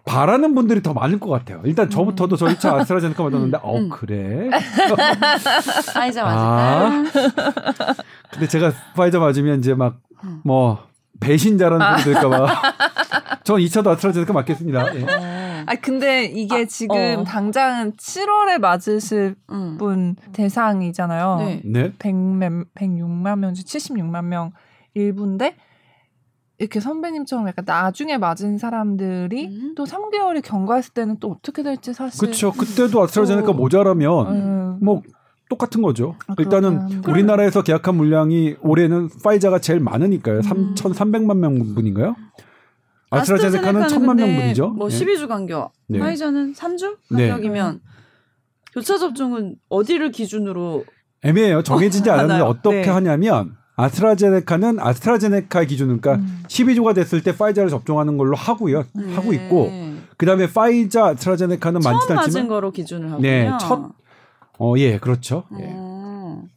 바라는 0.04 0.54
분들이 0.54 0.82
더 0.82 0.92
많을 0.92 1.18
것 1.20 1.30
같아요. 1.30 1.62
일단 1.64 1.88
저부터도 1.90 2.36
저 2.36 2.46
2차 2.46 2.74
아스트라제네카 2.74 3.22
맞았는데, 3.22 3.58
어, 3.62 3.76
음. 3.76 3.88
그래? 3.90 4.48
파이자 5.92 6.24
맞을까? 6.24 6.24
아, 6.24 7.04
근데 8.30 8.48
제가 8.48 8.72
파이자 8.94 9.18
맞으면 9.18 9.58
이제 9.58 9.74
막, 9.74 9.98
음. 10.24 10.40
뭐, 10.44 10.78
배신자라는 11.20 11.84
아. 11.84 11.98
소리 11.98 12.14
들까봐. 12.14 12.46
전 13.44 13.58
2차도 13.58 13.88
아스트라제네카 13.88 14.32
맞겠습니다. 14.32 14.96
예. 14.96 15.06
아 15.66 15.74
근데 15.74 16.24
이게 16.24 16.62
아, 16.62 16.64
지금 16.64 16.96
어. 17.18 17.24
당장 17.24 17.92
7월에 17.92 18.58
맞으실 18.58 19.36
음. 19.50 19.76
분 19.78 20.16
대상이잖아요. 20.32 21.36
네. 21.38 21.62
네. 21.64 21.92
100, 21.98 22.14
106만 22.74 23.38
명, 23.38 23.52
76만 23.52 24.24
명 24.24 24.52
일부인데 24.94 25.56
이렇게 26.58 26.80
선배님처럼 26.80 27.46
약간 27.48 27.64
나중에 27.66 28.18
맞은 28.18 28.58
사람들이 28.58 29.46
음. 29.46 29.74
또 29.76 29.84
3개월이 29.84 30.42
경과했을 30.42 30.92
때는 30.92 31.18
또 31.20 31.30
어떻게 31.30 31.62
될지 31.62 31.92
사실 31.92 32.18
그렇죠. 32.20 32.52
그때도 32.52 33.02
아스트라제네카 33.02 33.52
모자라면 33.52 34.26
음. 34.26 34.78
뭐 34.82 35.02
똑같은 35.48 35.82
거죠. 35.82 36.16
아, 36.26 36.34
일단은 36.38 36.86
그러면. 36.86 37.10
우리나라에서 37.10 37.62
계약한 37.62 37.96
물량이 37.96 38.56
올해는 38.60 39.08
파이자가 39.24 39.58
제일 39.60 39.80
많으니까요. 39.80 40.38
음. 40.38 40.74
3,300만 40.74 41.36
명분인가요? 41.38 42.14
아스트라제네카는 43.10 43.82
1,000만 43.82 44.16
명분이죠. 44.16 44.68
뭐 44.70 44.88
네. 44.88 44.98
12주 44.98 45.28
간격. 45.28 45.72
네. 45.88 45.98
파이자는 45.98 46.52
3주 46.52 46.96
간격이면 47.10 47.74
네. 47.74 47.80
교차 48.74 48.98
접종은 48.98 49.56
어디를 49.70 50.10
기준으로 50.10 50.84
애매해요. 51.22 51.62
정해지지 51.62 52.10
않았는데 52.10 52.42
어떻게 52.42 52.82
네. 52.82 52.88
하냐면 52.88 53.56
아스트라제네카는 53.76 54.78
아스트라제네카 54.80 55.64
기준은 55.64 56.00
그러니까 56.00 56.22
음. 56.24 56.42
12주가 56.48 56.94
됐을 56.94 57.22
때 57.22 57.34
파이자를 57.36 57.70
접종하는 57.70 58.18
걸로 58.18 58.36
하고요. 58.36 58.84
네. 58.92 59.14
하고 59.14 59.32
있고 59.32 59.72
그다음에 60.18 60.52
파이자 60.52 61.06
아스트라제네카는 61.06 61.80
많지 61.82 62.12
않지만 62.12 62.16
맞은 62.16 62.48
거로 62.48 62.70
기준을 62.72 63.06
하고요. 63.12 63.22
네, 63.22 63.50
첫 63.60 63.90
어, 64.58 64.74
예, 64.76 64.98
그렇죠. 64.98 65.44
예. 65.58 65.64
음. 65.64 66.48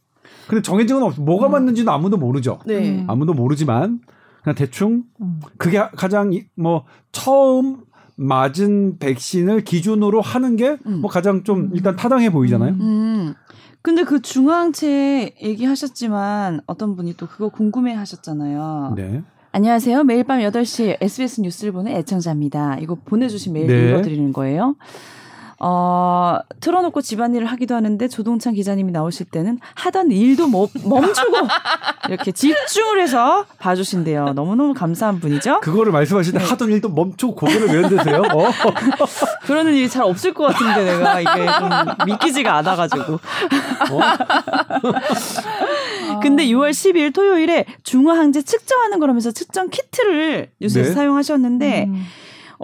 근데 0.48 0.62
정해진 0.62 1.00
건 1.00 1.04
없. 1.04 1.20
뭐가 1.20 1.46
음. 1.46 1.52
맞는지는 1.52 1.92
아무도 1.92 2.16
모르죠. 2.16 2.58
네. 2.66 3.04
아무도 3.08 3.32
모르지만 3.32 4.00
그냥 4.42 4.54
대충 4.54 5.04
음. 5.20 5.40
그게 5.56 5.78
가장 5.96 6.32
뭐 6.56 6.84
처음 7.12 7.84
맞은 8.16 8.98
백신을 8.98 9.64
기준으로 9.64 10.20
하는 10.20 10.56
게뭐 10.56 10.78
음. 10.86 11.02
가장 11.02 11.44
좀 11.44 11.70
일단 11.74 11.96
타당해 11.96 12.30
보이잖아요. 12.30 12.72
음. 12.72 13.34
근데 13.80 14.04
그 14.04 14.22
중앙체 14.22 15.34
얘기하셨지만 15.42 16.60
어떤 16.66 16.94
분이 16.94 17.14
또 17.16 17.26
그거 17.26 17.48
궁금해 17.48 17.94
하셨잖아요. 17.94 18.94
네. 18.96 19.22
안녕하세요. 19.50 20.04
매일 20.04 20.24
밤 20.24 20.38
8시 20.38 20.98
SBS 21.00 21.40
뉴스를 21.40 21.72
보는 21.72 21.92
애청자입니다. 21.92 22.78
이거 22.78 22.94
보내주신 22.94 23.52
메일 23.52 23.66
네. 23.66 23.90
읽어드리는 23.90 24.32
거예요. 24.32 24.76
어, 25.64 26.38
틀어놓고 26.58 27.02
집안일을 27.02 27.46
하기도 27.46 27.76
하는데 27.76 28.08
조동찬 28.08 28.54
기자님이 28.54 28.90
나오실 28.90 29.26
때는 29.26 29.60
하던 29.76 30.10
일도 30.10 30.48
뭐, 30.48 30.68
멈추고 30.84 31.36
이렇게 32.10 32.32
집중을 32.32 33.00
해서 33.00 33.46
봐주신대요. 33.60 34.32
너무너무 34.32 34.74
감사한 34.74 35.20
분이죠. 35.20 35.60
그거를 35.60 35.92
말씀하실 35.92 36.32
때 36.32 36.40
네. 36.40 36.44
하던 36.44 36.72
일도 36.72 36.88
멈추고 36.88 37.36
고개를 37.36 37.68
왜 37.68 37.82
흔드세요? 37.82 38.22
어? 38.22 38.50
그러는 39.46 39.74
일이 39.74 39.88
잘 39.88 40.02
없을 40.02 40.34
것 40.34 40.48
같은데 40.48 40.84
내가 40.84 41.20
이게 41.20 41.30
좀 41.30 41.70
믿기지가 42.06 42.56
않아가지고. 42.56 43.14
어? 43.14 43.20
근데 46.22 46.44
6월 46.46 46.70
12일 46.70 47.14
토요일에 47.14 47.66
중화항제 47.84 48.42
측정하는 48.42 48.98
거라면서 48.98 49.30
측정 49.30 49.70
키트를 49.70 50.48
뉴스에서 50.60 50.88
네? 50.88 50.94
사용하셨는데 50.94 51.84
음. 51.84 52.04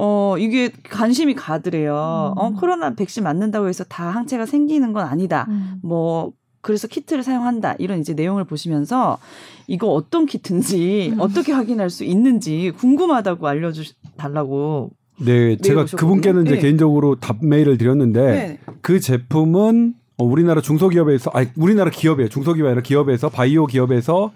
어, 0.00 0.36
이게 0.38 0.70
관심이 0.88 1.34
가더래요. 1.34 1.92
어, 1.92 2.32
음. 2.32 2.38
어, 2.38 2.60
코로나 2.60 2.94
백신 2.94 3.24
맞는다고 3.24 3.66
해서 3.68 3.82
다 3.82 4.10
항체가 4.10 4.46
생기는 4.46 4.92
건 4.92 5.04
아니다. 5.04 5.46
음. 5.48 5.74
뭐, 5.82 6.32
그래서 6.60 6.86
키트를 6.86 7.24
사용한다. 7.24 7.74
이런 7.80 7.98
이제 7.98 8.14
내용을 8.14 8.44
보시면서 8.44 9.18
이거 9.66 9.88
어떤 9.88 10.26
키트인지 10.26 11.14
음. 11.14 11.20
어떻게 11.20 11.52
확인할 11.52 11.90
수 11.90 12.04
있는지 12.04 12.72
궁금하다고 12.76 13.48
알려주 13.48 13.92
달라고. 14.16 14.90
네, 15.20 15.56
제가 15.56 15.86
그분께는 15.86 16.46
이제 16.46 16.54
네. 16.54 16.60
개인적으로 16.60 17.16
답 17.16 17.44
메일을 17.44 17.76
드렸는데 17.76 18.20
네. 18.22 18.58
그 18.82 19.00
제품은 19.00 19.94
어, 20.18 20.24
우리나라 20.24 20.60
중소기업에서 20.60 21.32
아니 21.34 21.48
우리나라 21.56 21.90
기업이에요. 21.90 22.28
중소기업이 22.28 22.68
아니라 22.68 22.82
기업에서 22.82 23.28
바이오 23.30 23.66
기업에서 23.66 24.30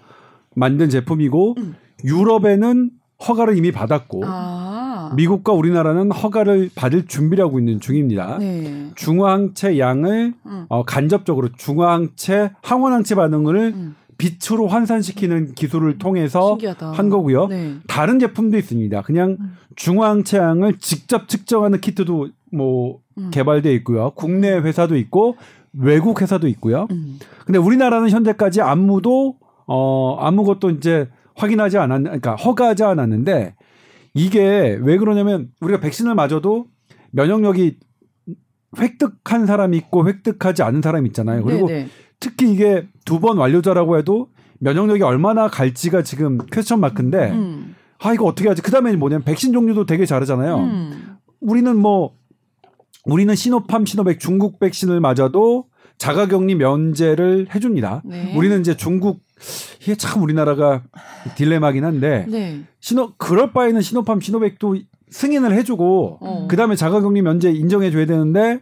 만든 0.55 0.89
제품이고 0.89 1.55
음. 1.57 1.75
유럽에는 2.03 2.89
허가를 3.27 3.57
이미 3.57 3.71
받았고 3.71 4.23
아. 4.25 4.72
미국과 5.15 5.53
우리나라는 5.53 6.11
허가를 6.11 6.69
받을 6.75 7.07
준비를 7.07 7.43
하고 7.43 7.59
있는 7.59 7.79
중입니다. 7.79 8.37
네. 8.39 8.91
중화항체 8.95 9.79
양을 9.79 10.33
음. 10.45 10.65
어, 10.69 10.83
간접적으로 10.83 11.49
중화항체 11.57 12.51
항원항체 12.61 13.15
반응을 13.15 13.73
음. 13.75 13.95
빛으로 14.17 14.67
환산시키는 14.67 15.53
기술을 15.53 15.97
통해서 15.97 16.49
신기하다. 16.49 16.91
한 16.91 17.09
거고요. 17.09 17.47
네. 17.47 17.75
다른 17.87 18.19
제품도 18.19 18.57
있습니다. 18.57 19.01
그냥 19.01 19.37
음. 19.39 19.57
중화항체 19.75 20.37
양을 20.37 20.77
직접 20.77 21.27
측정하는 21.27 21.81
키트도 21.81 22.29
뭐 22.51 22.99
음. 23.17 23.31
개발돼 23.31 23.73
있고요. 23.75 24.11
국내 24.15 24.51
회사도 24.51 24.95
있고 24.97 25.35
외국 25.73 26.21
회사도 26.21 26.47
있고요. 26.49 26.87
음. 26.91 27.19
근데 27.45 27.59
우리나라는 27.59 28.09
현재까지 28.09 28.61
아무도 28.61 29.35
어 29.65 30.17
아무것도 30.19 30.69
이제 30.71 31.09
확인하지 31.35 31.77
않았 31.77 32.03
그러니까 32.03 32.35
허가하지 32.35 32.83
않았는데 32.83 33.55
이게 34.13 34.77
왜 34.81 34.97
그러냐면 34.97 35.49
우리가 35.61 35.79
백신을 35.79 36.15
맞아도 36.15 36.67
면역력이 37.11 37.77
획득한 38.79 39.45
사람이 39.45 39.77
있고 39.77 40.07
획득하지 40.07 40.63
않은 40.63 40.81
사람이 40.81 41.07
있잖아요. 41.07 41.43
그리고 41.43 41.67
네네. 41.67 41.87
특히 42.19 42.51
이게 42.51 42.87
두 43.05 43.19
번 43.19 43.37
완료자라고 43.37 43.97
해도 43.97 44.29
면역력이 44.59 45.03
얼마나 45.03 45.47
갈지가 45.47 46.03
지금 46.03 46.37
퀘스천 46.51 46.79
마크인데 46.79 47.31
음. 47.31 47.75
아 47.99 48.13
이거 48.13 48.25
어떻게 48.25 48.47
하지? 48.49 48.61
그다음에 48.61 48.95
뭐냐면 48.95 49.23
백신 49.23 49.53
종류도 49.53 49.85
되게 49.85 50.05
다르잖아요. 50.05 50.57
음. 50.57 51.17
우리는 51.41 51.75
뭐 51.77 52.15
우리는 53.05 53.33
시노팜, 53.35 53.85
시노백 53.85 54.19
중국 54.19 54.59
백신을 54.59 54.99
맞아도 55.01 55.65
자가격리 55.97 56.55
면제를 56.55 57.47
해줍니다. 57.53 58.01
네. 58.05 58.33
우리는 58.35 58.59
이제 58.61 58.75
중국 58.75 59.19
이게 59.81 59.95
참 59.95 60.21
우리나라가 60.23 60.83
딜레마긴 61.35 61.83
한데 61.85 62.25
네. 62.29 62.63
신호 62.79 63.13
그럴 63.17 63.51
바에는 63.53 63.81
시노팜, 63.81 64.21
시노백도 64.21 64.77
승인을 65.09 65.53
해주고 65.53 66.17
어. 66.21 66.47
그 66.49 66.55
다음에 66.55 66.75
자가격리 66.75 67.21
면제 67.21 67.51
인정해줘야 67.51 68.05
되는데 68.05 68.59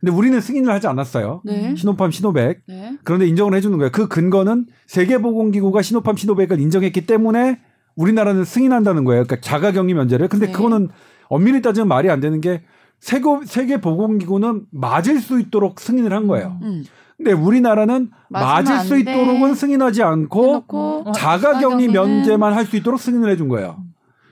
근데 0.00 0.12
우리는 0.12 0.40
승인을 0.40 0.72
하지 0.72 0.86
않았어요. 0.86 1.42
네. 1.44 1.74
시노팜, 1.76 2.10
시노백. 2.10 2.62
네. 2.66 2.96
그런데 3.02 3.26
인정을 3.26 3.54
해주는 3.54 3.76
거예요. 3.78 3.90
그 3.90 4.06
근거는 4.06 4.66
세계보건기구가 4.86 5.82
시노팜, 5.82 6.16
시노백을 6.16 6.60
인정했기 6.60 7.06
때문에 7.06 7.60
우리나라는 7.96 8.44
승인한다는 8.44 9.04
거예요. 9.04 9.24
그러니까 9.24 9.44
자가격리 9.46 9.94
면제를. 9.94 10.28
근데 10.28 10.46
네. 10.46 10.52
그거는 10.52 10.88
엄밀히 11.28 11.62
따지면 11.62 11.88
말이 11.88 12.10
안 12.10 12.20
되는 12.20 12.40
게 12.40 12.62
세계 13.00 13.24
세계보건기구는 13.44 14.66
맞을 14.70 15.20
수 15.20 15.40
있도록 15.40 15.80
승인을 15.80 16.12
한 16.12 16.28
거예요. 16.28 16.58
음. 16.62 16.66
음. 16.66 16.84
근데 17.18 17.32
우리나라는 17.32 18.10
맞을 18.28 18.78
수 18.86 18.96
있도록은 18.98 19.54
승인하지 19.54 20.02
않고 20.04 20.64
어, 21.08 21.12
자가격리 21.12 21.88
면제만 21.88 22.52
할 22.54 22.64
수 22.64 22.76
있도록 22.76 23.00
승인을 23.00 23.28
해준 23.30 23.48
거예요. 23.48 23.82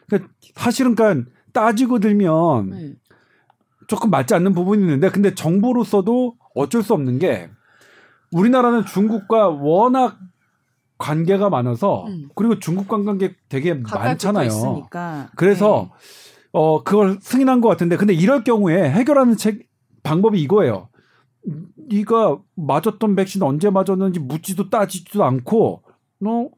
그러니까 0.07 0.33
사실은 0.55 0.94
그러니까 0.94 1.29
따지고 1.53 1.99
들면 1.99 2.70
네. 2.70 2.92
조금 3.88 4.11
맞지 4.11 4.35
않는 4.35 4.55
부분이 4.55 4.83
있는데 4.83 5.11
근데 5.11 5.35
정부로서도 5.35 6.37
어쩔 6.55 6.83
수 6.83 6.94
없는 6.94 7.18
게 7.18 7.51
우리나라는 8.31 8.85
중국과 8.87 9.49
워낙 9.49 10.18
관계가 10.99 11.51
많아서 11.51 12.07
음. 12.07 12.29
그리고 12.37 12.59
중국 12.59 12.88
관광객 12.88 13.37
되게 13.49 13.75
많잖아요. 13.75 14.49
그래서 15.37 15.90
네. 15.90 16.49
어 16.53 16.83
그걸 16.85 17.18
승인한 17.20 17.61
것 17.61 17.68
같은데 17.68 17.96
근데 17.96 18.14
이럴 18.14 18.44
경우에 18.44 18.88
해결하는 18.90 19.37
책 19.37 19.66
방법이 20.05 20.40
이거예요. 20.40 20.88
네가 21.88 22.38
맞았던 22.55 23.16
백신 23.16 23.42
언제 23.42 23.70
맞았는지 23.70 24.20
묻지도 24.20 24.70
따지지도 24.70 25.25
않고 25.25 25.83
너 26.18 26.49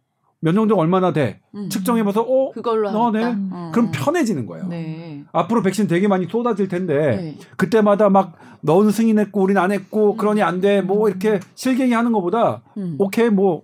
면역력 0.41 0.79
얼마나 0.79 1.13
돼 1.13 1.41
음. 1.55 1.69
측정해봐서 1.69 2.23
어 2.23 2.53
그걸로 2.53 2.91
너네 2.93 3.25
어. 3.51 3.71
그럼 3.75 3.91
편해지는 3.93 4.47
거예요. 4.47 4.69
네. 4.69 5.25
앞으로 5.33 5.63
백신 5.63 5.89
되게 5.89 6.07
많이 6.07 6.27
쏟아질 6.27 6.69
텐데 6.69 6.95
네. 7.17 7.37
그때마다 7.57 8.09
막 8.09 8.35
너는 8.61 8.91
승인했고 8.93 9.41
우리는 9.43 9.61
안 9.61 9.73
했고 9.73 10.13
음. 10.13 10.17
그러니 10.17 10.43
안 10.43 10.61
돼 10.61 10.81
뭐 10.83 11.09
이렇게 11.09 11.41
실갱이 11.55 11.93
하는 11.93 12.13
것보다 12.13 12.63
음. 12.77 12.95
오케이 12.99 13.31
뭐 13.31 13.63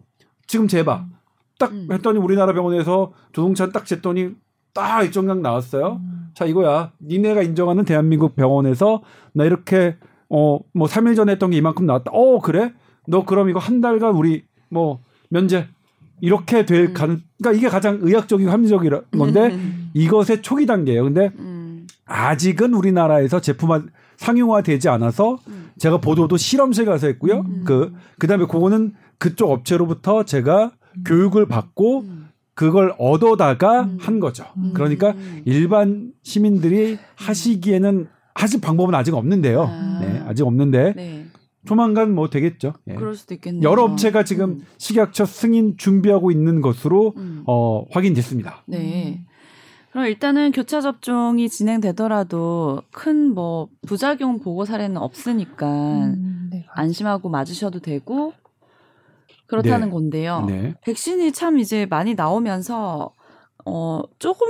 지금 0.49 0.67
재봐 0.67 1.07
딱 1.61 1.71
음. 1.71 1.89
했더니 1.93 2.19
우리나라 2.19 2.53
병원에서 2.53 3.13
조동찬 3.33 3.71
딱 3.71 3.85
쟀더니 3.85 4.35
딱 4.73 5.03
일정량 5.05 5.43
나왔어요. 5.43 6.01
음. 6.03 6.31
자 6.35 6.45
이거야. 6.45 6.91
니네가 7.01 7.43
인정하는 7.43 7.85
대한민국 7.85 8.35
병원에서 8.35 9.03
나 9.33 9.45
이렇게 9.45 9.97
어 10.35 10.59
뭐 10.73 10.89
3일 10.89 11.15
전에 11.17 11.33
했던 11.33 11.51
게 11.51 11.57
이만큼 11.57 11.87
나왔다. 11.87 12.11
어 12.13 12.41
그래? 12.41 12.73
너 13.07 13.25
그럼 13.25 13.49
이거 13.51 13.59
한 13.61 13.81
달간 13.81 14.15
우리 14.15 14.45
뭐 14.69 15.01
면제 15.29 15.69
이렇게 16.21 16.65
될 16.65 16.89
음. 16.89 16.95
가능. 16.95 17.21
그러니까 17.39 17.59
이게 17.59 17.69
가장 17.69 17.99
의학적이고 18.03 18.51
합리적인 18.51 18.91
건데 19.17 19.47
음. 19.53 19.91
이것의 19.95 20.43
초기 20.43 20.67
단계예요. 20.67 21.05
근데 21.05 21.31
음. 21.39 21.87
아직은 22.07 22.75
우리나라에서 22.75 23.41
제품 23.41 23.71
상용화되지 24.17 24.89
않아서 24.89 25.39
음. 25.49 25.71
제가 25.79 25.99
보도도 25.99 26.37
실험실 26.37 26.87
가서 26.87 27.07
했고요. 27.09 27.41
음. 27.41 27.63
그 27.65 27.93
그다음에 28.19 28.47
그거는 28.47 28.95
그쪽 29.19 29.51
업체로부터 29.51 30.25
제가 30.25 30.73
교육을 31.05 31.47
받고 31.47 32.05
그걸 32.55 32.95
얻어다가 32.99 33.83
음. 33.83 33.99
한 34.01 34.21
거죠. 34.21 34.45
음. 34.57 34.71
그러니까 34.75 35.15
일반 35.45 36.13
시민들이 36.23 36.99
하시기에는 37.17 38.09
하실 38.35 38.61
방법은 38.61 38.95
아직 38.95 39.15
없는데요. 39.15 39.63
아. 39.63 39.99
네, 40.01 40.23
아직 40.27 40.45
없는데 40.45 40.95
네. 40.95 41.27
조만간 41.67 42.15
뭐 42.15 42.29
되겠죠. 42.29 42.75
예. 42.89 42.95
그럴 42.95 43.15
수도 43.15 43.35
있겠네요. 43.35 43.69
여러 43.69 43.85
업체가 43.85 44.25
지금 44.25 44.51
음. 44.51 44.67
식약처 44.79 45.25
승인 45.25 45.77
준비하고 45.79 46.31
있는 46.31 46.61
것으로 46.61 47.15
음. 47.17 47.43
어, 47.47 47.85
확인됐습니다. 47.91 48.65
네. 48.67 49.25
그럼 49.93 50.07
일단은 50.07 50.51
교차 50.51 50.81
접종이 50.81 51.49
진행되더라도 51.49 52.83
큰 52.91 53.33
뭐 53.33 53.69
부작용 53.87 54.41
보고 54.41 54.65
사례는 54.65 54.97
없으니까 54.97 55.67
음, 55.69 56.49
네. 56.53 56.67
안심하고 56.75 57.29
맞으셔도 57.29 57.79
되고 57.79 58.33
그렇다는 59.47 59.89
네. 59.89 59.93
건데요. 59.93 60.45
네. 60.47 60.75
백신이 60.83 61.33
참 61.33 61.59
이제 61.59 61.87
많이 61.87 62.15
나오면서 62.15 63.13
어 63.67 64.03
조금 64.19 64.47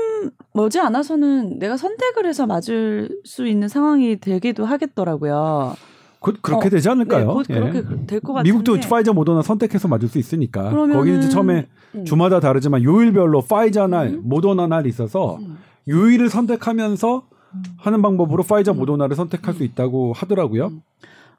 머지 0.53 0.81
않아서는 0.81 1.59
내가 1.59 1.77
선택을 1.77 2.27
해서 2.27 2.46
맞을 2.46 3.09
수 3.24 3.46
있는 3.46 3.68
상황이 3.68 4.18
되기도 4.18 4.64
하겠더라고요. 4.64 5.74
그, 6.20 6.33
렇게 6.50 6.68
어, 6.68 6.70
되지 6.70 6.88
않을까요? 6.88 7.42
네, 7.46 7.55
그렇게 7.55 7.79
예. 7.79 8.07
될것 8.07 8.35
같은데 8.35 8.42
미국도 8.50 8.88
파이저 8.88 9.12
모더나 9.12 9.42
선택해서 9.42 9.88
맞을 9.88 10.09
수 10.09 10.18
있으니까 10.18 10.70
거기는 10.70 11.18
이제 11.18 11.29
처음에 11.29 11.66
음. 11.94 12.05
주마다 12.07 12.40
다르지만 12.40 12.83
요일별로 12.83 13.42
파이저 13.42 13.87
날, 13.87 14.09
음. 14.09 14.22
모더나 14.24 14.66
날이 14.66 14.88
있어서 14.88 15.37
음. 15.37 15.59
요일을 15.87 16.31
선택하면서 16.31 17.22
음. 17.53 17.62
하는 17.77 18.00
방법으로 18.00 18.42
파이저 18.42 18.72
음. 18.72 18.79
모더나를 18.79 19.16
선택할 19.16 19.55
수 19.55 19.64
있다고 19.64 20.14
하더라고요. 20.14 20.72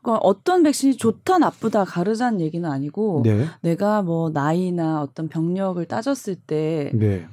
음. 0.06 0.14
그러니까 0.14 0.20
어떤 0.24 0.64
백신이 0.64 0.98
좋다 0.98 1.40
나쁘다 1.40 1.84
가르자는 1.86 2.40
얘기는 2.42 2.70
아니고 2.70 3.24
네. 3.24 3.46
내가 3.62 4.02
뭐 4.02 4.30
나이나 4.30 5.02
어떤 5.02 5.28
병력을 5.28 5.84
따졌을 5.86 6.36
때더 6.36 6.98
네. 6.98 7.28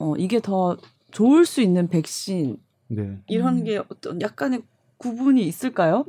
어, 0.00 0.14
이게 0.16 0.40
더 0.40 0.76
좋을 1.10 1.44
수 1.44 1.60
있는 1.60 1.88
백신 1.88 2.58
네. 2.88 3.18
이런 3.26 3.64
게 3.64 3.78
어떤 3.78 4.20
약간의 4.20 4.62
구분이 4.98 5.42
있을까요? 5.42 6.04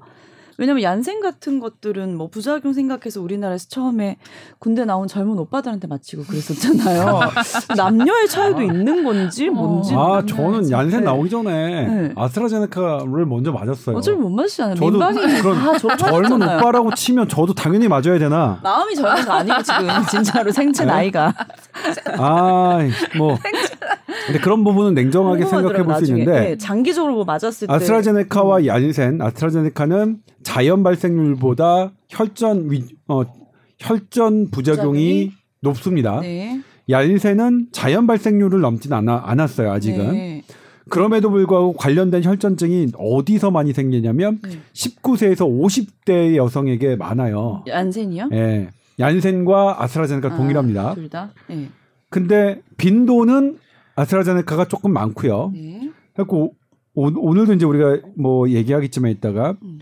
왜냐면 0.59 0.83
얀센 0.83 1.21
같은 1.21 1.59
것들은 1.59 2.15
뭐 2.17 2.27
부작용 2.27 2.73
생각해서 2.73 3.21
우리나라에서 3.21 3.67
처음에 3.69 4.17
군대 4.59 4.83
나온 4.83 5.07
젊은 5.07 5.39
오빠들한테 5.39 5.87
맞히고 5.87 6.23
그랬었잖아요. 6.23 7.19
남녀의 7.77 8.27
차이도 8.27 8.59
아. 8.59 8.63
있는 8.63 9.03
건지 9.05 9.47
어. 9.47 9.51
뭔지. 9.51 9.93
아 9.95 10.21
저는 10.27 10.69
얀센 10.69 11.03
나오기 11.05 11.29
전에 11.29 11.87
네. 11.87 12.13
아스트라제네카를 12.15 13.25
먼저 13.25 13.51
맞았어요. 13.53 13.95
어차피 13.95 14.17
못 14.17 14.29
맞으시잖아요. 14.29 14.75
저도 14.75 14.99
그런 14.99 15.97
젊은 15.97 16.33
오빠라고 16.41 16.93
치면 16.93 17.29
저도 17.29 17.53
당연히 17.53 17.87
맞아야 17.87 18.19
되나? 18.19 18.59
마음이 18.61 18.95
젊은 18.95 19.25
거 19.25 19.31
아니고 19.31 19.63
지금 19.63 19.87
진짜로 20.11 20.51
생체 20.51 20.83
네? 20.83 20.91
나이가. 20.91 21.33
아뭐 22.17 23.37
근데 24.27 24.39
그런 24.41 24.63
부분은 24.63 24.93
냉정하게 24.93 25.45
생각해 25.45 25.83
볼 25.83 25.95
수 25.99 26.05
있는데 26.05 26.31
네, 26.31 26.57
장기적으로 26.57 27.13
뭐 27.13 27.23
맞았을 27.25 27.67
때 27.67 27.73
아스트라제네카와 27.73 28.65
얀센 28.65 29.21
아스트라제네카는 29.21 30.19
자연 30.49 30.81
발생률보다 30.81 31.91
혈전 32.09 32.71
위, 32.71 32.83
어, 33.07 33.21
혈전 33.77 34.49
부작용이 34.49 34.49
부작용이? 34.49 35.31
높습니다. 35.61 36.21
네. 36.21 36.59
얀센은 36.89 37.67
자연 37.71 38.07
발생률을 38.07 38.59
넘진 38.59 38.91
않아, 38.91 39.21
않았어요 39.25 39.71
아직은. 39.71 40.11
네. 40.11 40.41
그럼에도 40.89 41.29
불구하고 41.29 41.73
관련된 41.73 42.23
혈전증이 42.23 42.93
어디서 42.97 43.51
많이 43.51 43.73
생기냐면 43.73 44.39
네. 44.41 44.57
19세에서 44.73 45.41
50대 45.47 46.35
여성에게 46.35 46.95
많아요. 46.95 47.63
얀센이요? 47.67 48.29
예. 48.33 48.69
얀센과 48.97 49.83
아스트라제네카 49.83 50.33
아, 50.33 50.35
동일합니다. 50.35 50.95
둘 50.95 51.09
다. 51.11 51.29
네. 51.47 51.69
근데 52.09 52.59
빈도는 52.77 53.59
아스트라제네카가 53.95 54.65
조금 54.67 54.93
많고요. 54.93 55.51
네. 55.53 55.91
그래고 56.15 56.55
오늘도 56.95 57.53
이제 57.53 57.65
우리가 57.65 57.99
뭐 58.17 58.49
얘기하겠지만 58.49 59.11
이따가 59.11 59.55
음. 59.61 59.79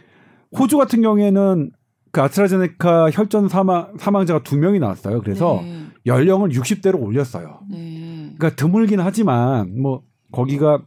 호주 0.52 0.78
같은 0.78 1.02
경우에는 1.02 1.72
그 2.12 2.22
아스트라제네카 2.22 3.12
혈전 3.12 3.50
사망 3.50 3.98
사망자가 3.98 4.44
두 4.44 4.58
명이 4.58 4.80
나왔어요. 4.80 5.22
그래서 5.22 5.60
네. 5.64 5.86
연령을 6.06 6.50
60대로 6.50 7.02
올렸어요. 7.02 7.60
네. 7.70 8.34
그러니까 8.38 8.56
드물긴 8.56 9.00
하지만 9.00 9.80
뭐 9.82 10.04
거기가 10.32 10.82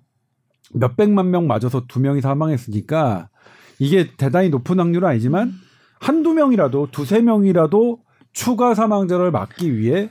몇 0.72 0.96
백만 0.96 1.30
명 1.30 1.46
맞아서 1.46 1.84
두 1.86 2.00
명이 2.00 2.20
사망했으니까 2.20 3.28
이게 3.78 4.10
대단히 4.16 4.48
높은 4.50 4.78
확률은 4.78 5.08
아니지만 5.08 5.52
한두 6.00 6.32
명이라도 6.32 6.88
두세 6.90 7.20
명이라도 7.20 8.00
추가 8.32 8.74
사망자를 8.74 9.30
막기 9.30 9.76
위해 9.76 10.10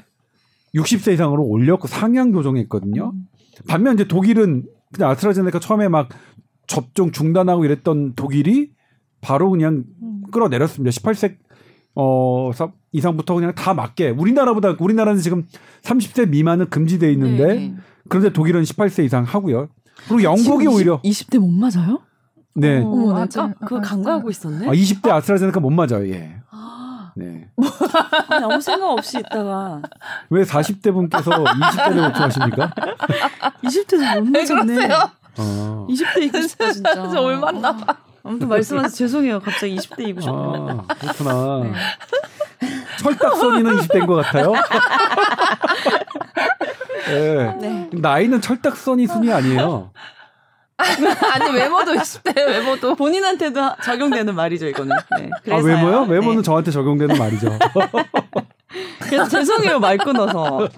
60세 0.76 1.14
이상으로 1.14 1.44
올렸고 1.44 1.88
상향 1.88 2.32
조정했거든요. 2.32 3.14
반면 3.68 3.96
이제 3.96 4.08
독일은 4.08 4.66
그냥 4.94 5.12
아스트라제네카 5.12 5.60
처음에 5.60 5.88
막 5.88 6.10
접종 6.68 7.12
중단하고 7.12 7.66
이랬던 7.66 8.14
독일이 8.16 8.72
바로 9.22 9.50
그냥 9.50 9.84
끌어내렸습니다. 10.32 10.92
18세 10.92 11.36
어 11.96 12.52
이상부터 12.92 13.36
그냥 13.36 13.54
다 13.56 13.74
맞게 13.74 14.12
우리나라보다 14.12 14.76
우리나라는 14.80 15.22
지금 15.22 15.46
30세 15.84 16.30
미만은 16.30 16.70
금지돼 16.70 17.12
있는데 17.14 17.48
네, 17.48 17.54
네. 17.56 17.76
그런데 18.08 18.32
독일은 18.32 18.64
18세 18.64 19.04
이상 19.06 19.24
하고요. 19.24 19.70
그리고 20.08 20.24
영국이 20.24 20.66
20, 20.66 20.76
오히려 20.76 21.02
20대 21.02 21.40
못 21.40 21.50
맞아요? 21.50 22.00
네. 22.56 22.82
어, 22.84 23.16
아, 23.16 23.26
까, 23.26 23.54
그거 23.66 23.82
간과하고 23.82 24.30
있었네. 24.30 24.68
아, 24.68 24.72
20대 24.72 25.10
아스트라제네카 25.10 25.60
못 25.60 25.70
맞아요. 25.70 26.08
예. 26.10 26.36
아. 26.52 27.12
네. 27.16 27.50
아니, 28.30 28.46
아무 28.46 28.62
생각 28.62 28.90
없이 28.92 29.20
있다가 29.20 29.82
왜 30.30 30.44
40대 30.44 30.94
분께서 30.94 31.32
20대를 31.32 32.02
걱정하십니까? 32.02 32.74
20대도 33.64 34.20
못 34.22 34.30
맞았네. 34.32 34.90
어. 35.38 35.88
20대이고 35.90 36.48
싶다 36.48 36.72
진짜. 36.72 36.94
저 37.10 37.22
얼마나 37.22 37.76
봐. 37.76 37.98
아무튼 38.24 38.48
말씀하셔서 38.48 38.96
죄송해요. 38.96 39.40
갑자기 39.40 39.76
20대이고 39.76 40.22
싶네요. 40.22 40.86
아, 40.88 40.94
그렇구나. 40.96 41.64
네. 41.64 41.74
철딱선이는 43.00 43.78
20대인 43.78 44.08
것 44.08 44.16
같아요. 44.16 44.54
네. 47.08 47.56
네. 47.60 47.90
나이는 47.94 48.42
철딱선이 48.42 49.08
순위 49.08 49.32
아니에요. 49.32 49.92
아니 50.80 51.52
외모도 51.54 51.94
20대 51.94 52.38
외모도 52.38 52.96
본인한테도 52.96 53.76
적용되는 53.84 54.34
말이죠 54.34 54.68
이거는. 54.68 54.96
네. 55.18 55.30
아 55.54 55.58
외모요? 55.58 56.04
외모는 56.04 56.38
네. 56.38 56.44
저한테 56.44 56.72
적용되는 56.72 57.18
말이죠. 57.18 57.50
그래서 59.02 59.28
죄송해요 59.28 59.80
말 59.80 59.98
끊어서. 59.98 60.70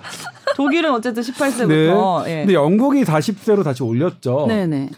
독일은 0.55 0.91
어쨌든 0.91 1.21
18세부터. 1.23 2.23
네. 2.25 2.31
예. 2.31 2.37
근데 2.39 2.53
영국이 2.53 3.03
40세로 3.03 3.63
다시 3.63 3.83
올렸죠. 3.83 4.45
네네. 4.47 4.89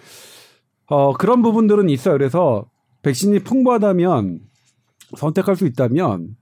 어 0.87 1.13
그런 1.13 1.41
부분들은 1.41 1.89
있어요. 1.89 2.17
그래서 2.17 2.65
백신이 3.01 3.39
풍부하다면 3.39 4.39
선택할 5.17 5.55
수 5.55 5.65
있다면 5.65 6.35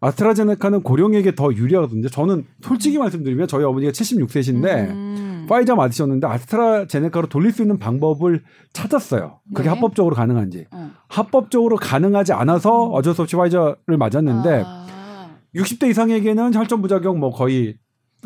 아스트라제네카는 0.00 0.82
고령에게 0.82 1.34
더 1.34 1.52
유리하거든요. 1.52 2.08
저는 2.08 2.46
솔직히 2.62 2.98
말씀드리면 2.98 3.48
저희 3.48 3.64
어머니가 3.64 3.90
76세신데 3.92 4.90
음. 4.90 5.46
파이자 5.48 5.74
맞으셨는데 5.74 6.26
아스트라제네카로 6.26 7.28
돌릴 7.28 7.52
수 7.52 7.62
있는 7.62 7.78
방법을 7.78 8.42
찾았어요. 8.72 9.40
그게 9.54 9.64
네. 9.64 9.70
합법적으로 9.70 10.14
가능한지. 10.14 10.66
어. 10.70 10.90
합법적으로 11.08 11.76
가능하지 11.76 12.32
않아서 12.32 12.88
음. 12.88 12.94
어쩔 12.94 13.14
수 13.14 13.22
없이 13.22 13.34
파이자를 13.34 13.96
맞았는데 13.98 14.62
아. 14.64 15.30
60대 15.54 15.90
이상에게는 15.90 16.54
혈전 16.54 16.80
부작용 16.82 17.18
뭐 17.18 17.30
거의 17.30 17.76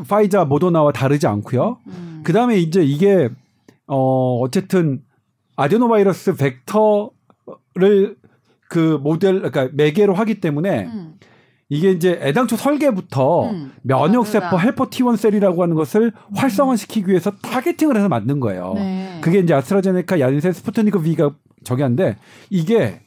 파이자 0.08 0.44
모더나와 0.44 0.92
다르지 0.92 1.26
않고요. 1.26 1.78
음. 1.86 2.20
그다음에 2.24 2.58
이제 2.58 2.82
이게 2.82 3.30
어 3.86 4.40
어쨌든 4.40 5.02
아데노바이러스 5.56 6.34
벡터를 6.36 8.16
그 8.68 8.98
모델 9.02 9.42
그러니까 9.42 9.68
매개로 9.72 10.14
하기 10.14 10.40
때문에 10.40 10.86
음. 10.86 11.18
이게 11.68 11.90
이제 11.90 12.18
애당초 12.22 12.56
설계부터 12.56 13.50
음. 13.50 13.72
면역세포 13.82 14.60
헬퍼 14.60 14.90
T1 14.90 15.16
셀이라고 15.16 15.62
하는 15.62 15.74
것을 15.74 16.12
음. 16.14 16.36
활성화시키기 16.36 17.08
위해서 17.08 17.30
targeting을 17.30 17.96
해서 17.96 18.08
만든 18.08 18.40
거예요. 18.40 18.72
네. 18.74 19.20
그게 19.22 19.38
이제 19.38 19.54
아스트라제네카, 19.54 20.20
얀센, 20.20 20.52
스푸트니크 20.52 21.00
V가 21.00 21.34
저기 21.64 21.82
한데 21.82 22.16
이게 22.50 23.00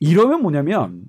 이러면 0.00 0.42
뭐냐면 0.42 1.02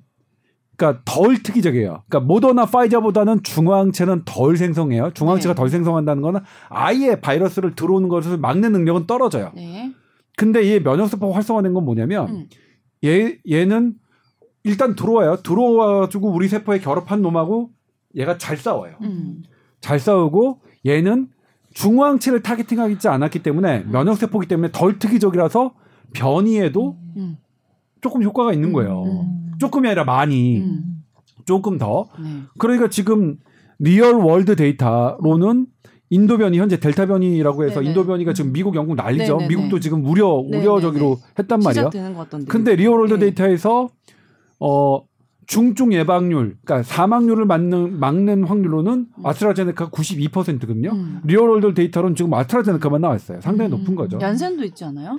그러니까 0.75 1.01
덜 1.05 1.41
특이적이에요. 1.41 2.03
그러니까 2.09 2.19
모더나 2.21 2.65
화이자보다는 2.65 3.43
중화항체는 3.43 4.23
덜 4.25 4.57
생성해요. 4.57 5.11
중화항체가 5.13 5.53
네. 5.53 5.57
덜 5.57 5.69
생성한다는 5.69 6.21
거는 6.21 6.41
아예 6.69 7.21
바이러스를 7.21 7.75
들어오는 7.75 8.09
것을 8.09 8.37
막는 8.37 8.71
능력은 8.71 9.05
떨어져요. 9.05 9.51
네. 9.55 9.93
근데 10.41 10.63
이 10.63 10.79
면역세포 10.79 11.31
활성화된 11.33 11.71
건 11.75 11.85
뭐냐면 11.85 12.27
음. 12.29 12.47
얘 13.05 13.37
얘는 13.47 13.93
일단 14.63 14.95
들어와요. 14.95 15.35
들어와가지고 15.43 16.31
우리 16.31 16.47
세포에 16.47 16.79
결합한 16.79 17.21
놈하고 17.21 17.69
얘가 18.15 18.39
잘 18.39 18.57
싸워요. 18.57 18.95
음. 19.03 19.43
잘 19.81 19.99
싸우고 19.99 20.61
얘는 20.83 21.27
중화항체를 21.75 22.41
targeting하지 22.41 23.07
않았기 23.07 23.43
때문에 23.43 23.83
음. 23.83 23.91
면역 23.91 24.15
세포기 24.15 24.47
때문에 24.47 24.69
덜 24.71 24.97
특이적이라서 24.97 25.75
변이에도 26.13 26.97
음. 27.17 27.37
조금 28.01 28.23
효과가 28.23 28.51
있는 28.51 28.73
거예요. 28.73 29.03
음. 29.03 29.51
조금이 29.59 29.87
아니라 29.89 30.05
많이 30.05 30.61
음. 30.61 31.03
조금 31.45 31.77
더. 31.77 32.07
네. 32.19 32.41
그러니까 32.57 32.89
지금 32.89 33.37
real 33.77 34.15
world 34.15 34.55
data로는 34.55 35.67
인도 36.11 36.37
변이 36.37 36.59
현재 36.59 36.77
델타 36.79 37.07
변이라고 37.07 37.63
해서 37.63 37.79
네네. 37.79 37.89
인도 37.89 38.05
변이가 38.05 38.33
지금 38.33 38.51
미국 38.51 38.75
영국 38.75 38.95
난리죠. 38.95 39.37
네네네. 39.37 39.47
미국도 39.47 39.79
지금 39.79 40.05
우려 40.05 40.27
우려적으로 40.27 41.17
했단 41.39 41.61
말이에요. 41.61 41.89
근데 42.47 42.75
real 42.75 42.99
world 42.99 43.13
네. 43.13 43.21
데이터에서 43.21 43.89
어 44.59 45.01
중증 45.47 45.93
예방률, 45.93 46.57
그러니까 46.63 46.83
사망률을 46.83 47.45
막는 47.45 47.99
막는 47.99 48.43
확률로는 48.43 48.93
음. 48.93 49.25
아스트라제네카 49.25 49.89
92%거든요. 49.89 50.91
음. 50.91 51.21
real 51.25 51.46
world 51.46 51.73
데이터로는 51.73 52.15
지금 52.15 52.33
아스트라제네카만 52.33 53.01
나왔어요. 53.01 53.41
상당히 53.41 53.71
음. 53.71 53.79
높은 53.79 53.95
거죠. 53.95 54.19
얀센도 54.21 54.63
있지 54.65 54.83
않아요? 54.85 55.17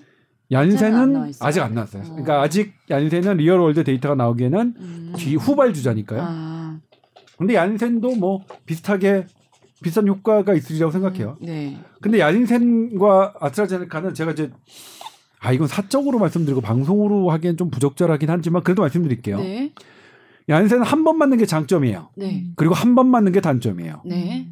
얀센은 0.51 1.17
안 1.17 1.33
아직 1.41 1.61
안 1.61 1.75
나왔어요. 1.75 2.03
어. 2.03 2.07
그러니까 2.11 2.43
아직 2.43 2.73
얀센은 2.91 3.39
real 3.39 3.59
world 3.59 3.85
데이터가 3.85 4.15
나오기에는 4.15 4.75
음. 4.79 5.13
뒤 5.17 5.37
후발 5.37 5.73
주자니까요. 5.73 6.21
아. 6.23 6.79
근데 7.37 7.55
얀센도 7.55 8.15
뭐 8.17 8.41
비슷하게 8.67 9.27
비슷한 9.83 10.07
효과가 10.09 10.55
있으리라고 10.55 10.91
생각해요. 10.93 11.37
음. 11.43 11.47
네. 11.47 11.79
근데 12.01 12.19
얀센과 12.21 13.35
아스트라제네카는 13.41 14.15
제가 14.15 14.31
이제 14.33 14.51
아 15.41 15.53
이건 15.53 15.67
사적으로 15.69 16.19
말씀드리고 16.21 16.61
방송으로 16.61 17.31
하기엔 17.31 17.57
좀 17.57 17.71
부적절하긴 17.71 18.31
하지만 18.31 18.63
그래도 18.63 18.83
말씀드릴게요. 18.83 19.39
네. 19.39 19.73
얀센은 20.49 20.83
한 20.83 21.05
번 21.05 21.19
맞는 21.19 21.39
게 21.39 21.47
장점이에요. 21.47 22.09
네. 22.17 22.45
그리고 22.57 22.75
한 22.75 22.95
번 22.97 23.07
맞는 23.09 23.31
게 23.33 23.41
단점이에요. 23.41 24.03
네. 24.05 24.49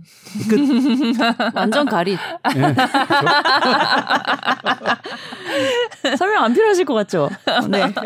끝. 0.49 0.59
완전 1.55 1.87
가리. 1.87 2.16
네. 2.55 2.75
설명 6.16 6.45
안 6.45 6.55
필요하실 6.55 6.85
것 6.85 6.95
같죠? 6.95 7.29
네. 7.69 7.93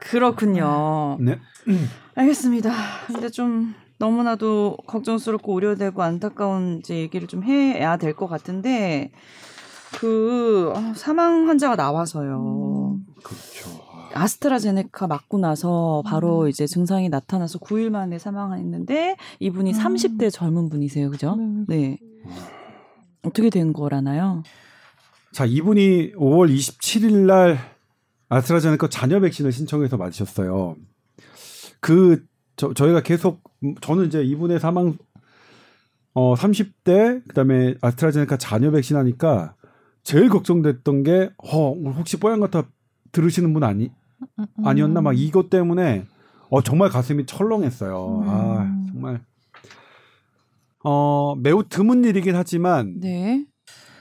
그렇군요. 0.00 1.16
네. 1.20 1.40
알겠습니다. 2.14 2.72
근데 3.08 3.28
좀 3.28 3.74
너무나도 3.98 4.78
걱정스럽고 4.86 5.54
우려되고 5.54 6.02
안타까운 6.02 6.78
이제 6.80 6.96
얘기를 6.98 7.26
좀 7.28 7.42
해야 7.44 7.96
될 7.96 8.14
것 8.14 8.26
같은데 8.28 9.10
그 9.98 10.72
아, 10.74 10.92
사망 10.96 11.48
환자가 11.48 11.76
나와서요. 11.76 12.96
음. 12.98 13.06
그렇죠. 13.22 13.86
아스트라제네카 14.14 15.06
맞고 15.06 15.38
나서 15.38 16.02
바로 16.06 16.42
음. 16.42 16.48
이제 16.48 16.66
증상이 16.66 17.08
나타나서 17.08 17.58
9일 17.58 17.90
만에 17.90 18.18
사망했는데 18.18 19.16
이분이 19.40 19.72
음. 19.72 19.78
30대 19.78 20.30
젊은 20.32 20.68
분이세요. 20.68 21.10
그죠? 21.10 21.36
네. 21.36 21.64
네. 21.68 21.98
어떻게 23.22 23.50
된 23.50 23.72
거라나요? 23.72 24.42
자, 25.32 25.44
이분이 25.44 26.12
5월 26.14 26.54
27일 26.54 27.26
날 27.26 27.58
아스트라제네카 28.28 28.88
잔여 28.88 29.20
백신을 29.20 29.52
신청해서 29.52 29.96
맞으셨어요. 29.96 30.76
그 31.80 32.24
저, 32.56 32.72
저희가 32.72 33.02
계속 33.02 33.42
저는 33.80 34.06
이제 34.06 34.22
이분의 34.22 34.60
사망 34.60 34.96
어 36.14 36.34
30대 36.34 37.26
그다음에 37.28 37.74
아스트라제네카 37.80 38.38
잔여 38.38 38.70
백신 38.70 38.96
하니까 38.96 39.54
제일 40.02 40.28
걱정됐던 40.28 41.02
게 41.02 41.30
어, 41.38 41.72
혹시 41.72 42.18
뽀얀 42.18 42.40
같아 42.40 42.64
들으시는 43.12 43.52
분 43.52 43.64
아니 43.64 43.90
아니었나 44.64 45.00
막 45.00 45.18
이것 45.18 45.50
때문에 45.50 46.06
어 46.48 46.62
정말 46.62 46.90
가슴이 46.90 47.26
철렁했어요. 47.26 48.22
음. 48.22 48.28
아 48.28 48.86
정말 48.90 49.20
어 50.84 51.34
매우 51.36 51.64
드문 51.68 52.04
일이긴 52.04 52.36
하지만 52.36 53.00
네. 53.00 53.44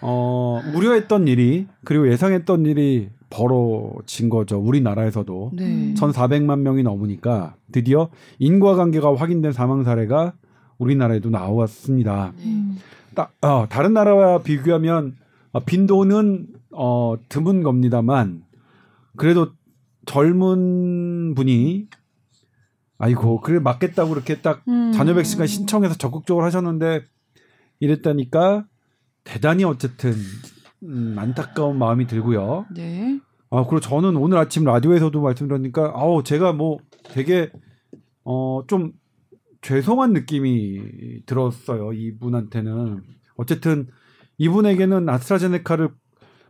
어 0.01 0.61
우려했던 0.75 1.27
일이 1.27 1.67
그리고 1.83 2.09
예상했던 2.11 2.65
일이 2.65 3.09
벌어진 3.35 4.29
거죠. 4.29 4.57
우리나라에서도 4.59 5.51
네. 5.53 5.93
1,400만 5.93 6.59
명이 6.59 6.83
넘으니까 6.83 7.55
드디어 7.71 8.09
인과관계가 8.39 9.15
확인된 9.15 9.51
사망 9.51 9.83
사례가 9.83 10.33
우리나라에도 10.77 11.29
나왔습니다. 11.29 12.31
네. 12.37 12.63
따, 13.13 13.29
어, 13.41 13.67
다른 13.69 13.93
나라와 13.93 14.39
비교하면 14.39 15.15
어, 15.51 15.59
빈도는 15.59 16.47
어, 16.71 17.15
드문 17.27 17.61
겁니다만 17.61 18.43
그래도 19.17 19.49
젊은 20.05 21.35
분이 21.35 21.87
아이고 22.97 23.41
그래 23.41 23.59
맞겠다고 23.59 24.11
그렇게 24.11 24.41
딱 24.41 24.63
음. 24.69 24.93
자녀 24.93 25.13
백신까 25.13 25.45
신청해서 25.45 25.95
적극적으로 25.95 26.45
하셨는데 26.45 27.03
이랬다니까 27.79 28.65
대단히 29.25 29.65
어쨌든 29.65 30.13
음, 30.83 31.15
안타까운 31.17 31.77
마음이 31.77 32.07
들고요. 32.07 32.65
네. 32.73 33.19
아 33.51 33.63
그리고 33.63 33.79
저는 33.79 34.15
오늘 34.17 34.37
아침 34.37 34.63
라디오에서도 34.63 35.21
말씀드렸으니까 35.21 35.93
아우 35.95 36.23
제가 36.23 36.53
뭐 36.53 36.77
되게 37.11 37.51
어 38.23 38.63
좀 38.67 38.93
죄송한 39.61 40.13
느낌이 40.13 41.25
들었어요 41.25 41.93
이분한테는 41.93 43.01
어쨌든 43.35 43.87
이분에게는 44.37 45.09
아스트라제네카를 45.09 45.89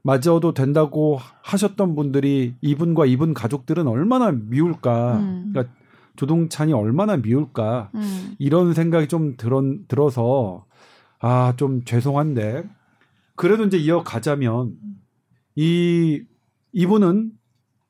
맞아도 0.04 0.54
된다고 0.54 1.18
하셨던 1.42 1.96
분들이 1.96 2.56
이분과 2.62 3.06
이분 3.06 3.34
가족들은 3.34 3.88
얼마나 3.88 4.32
미울까 4.32 5.18
음. 5.18 5.50
그러니까 5.52 5.74
조동찬이 6.16 6.74
얼마나 6.74 7.18
미울까 7.18 7.90
음. 7.96 8.36
이런 8.38 8.74
생각이 8.74 9.08
좀 9.08 9.36
들어, 9.38 9.64
들어서 9.88 10.66
아 11.20 11.54
좀 11.58 11.84
죄송한데 11.86 12.70
그래도 13.36 13.64
이제 13.66 13.78
이어가자면 13.78 14.76
이 15.56 16.22
이분은 16.76 17.32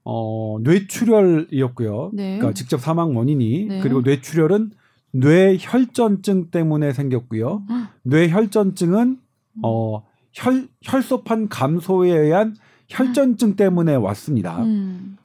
어 0.06 0.58
뇌출혈이었고요. 0.62 2.12
네. 2.14 2.38
그러니까 2.38 2.54
직접 2.54 2.80
사망 2.80 3.18
원인이 3.18 3.66
네. 3.66 3.82
그리고 3.82 4.02
뇌출혈은 4.02 4.72
뇌혈전증 5.12 6.52
때문에 6.52 6.94
생겼고요. 6.94 7.64
뇌혈전증은 8.04 9.18
어 9.64 10.04
혈, 10.34 10.68
혈소판 10.84 11.50
감소에 11.50 12.12
의한 12.12 12.56
혈전증 12.90 13.56
때문에 13.56 13.96
왔습니다. 13.96 14.64
음. 14.64 15.18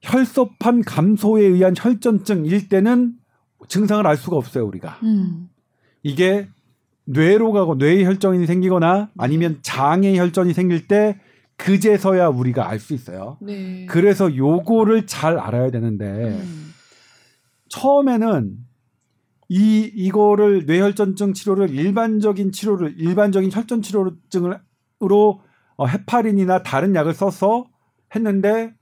혈소판 0.00 0.82
감소에 0.82 1.44
의한 1.44 1.74
혈전증일 1.76 2.68
때는 2.68 3.14
증상을 3.68 4.06
알 4.06 4.16
수가 4.16 4.36
없어요, 4.36 4.66
우리가. 4.66 4.98
음. 5.02 5.48
이게 6.02 6.48
뇌로 7.06 7.52
가고 7.52 7.76
뇌 7.76 8.04
혈전이 8.04 8.46
생기거나 8.46 9.10
아니면 9.18 9.58
장의 9.62 10.18
혈전이 10.18 10.54
생길 10.54 10.86
때 10.86 11.18
그제서야 11.56 12.28
우리가 12.28 12.68
알 12.68 12.78
수 12.78 12.94
있어요. 12.94 13.38
네. 13.40 13.86
그래서 13.86 14.34
요거를 14.36 15.06
잘 15.06 15.38
알아야 15.38 15.70
되는데 15.70 16.04
음. 16.04 16.72
처음에는 17.68 18.56
이 19.48 19.90
이거를 19.94 20.64
뇌혈전증 20.66 21.32
치료를 21.34 21.70
일반적인 21.70 22.52
치료를 22.52 22.94
일반적인 22.98 23.50
혈전 23.52 23.82
치료증으로 23.82 25.40
어, 25.76 25.86
헤파린이나 25.86 26.62
다른 26.62 26.94
약을 26.94 27.14
써서 27.14 27.66
했는데 28.14 28.72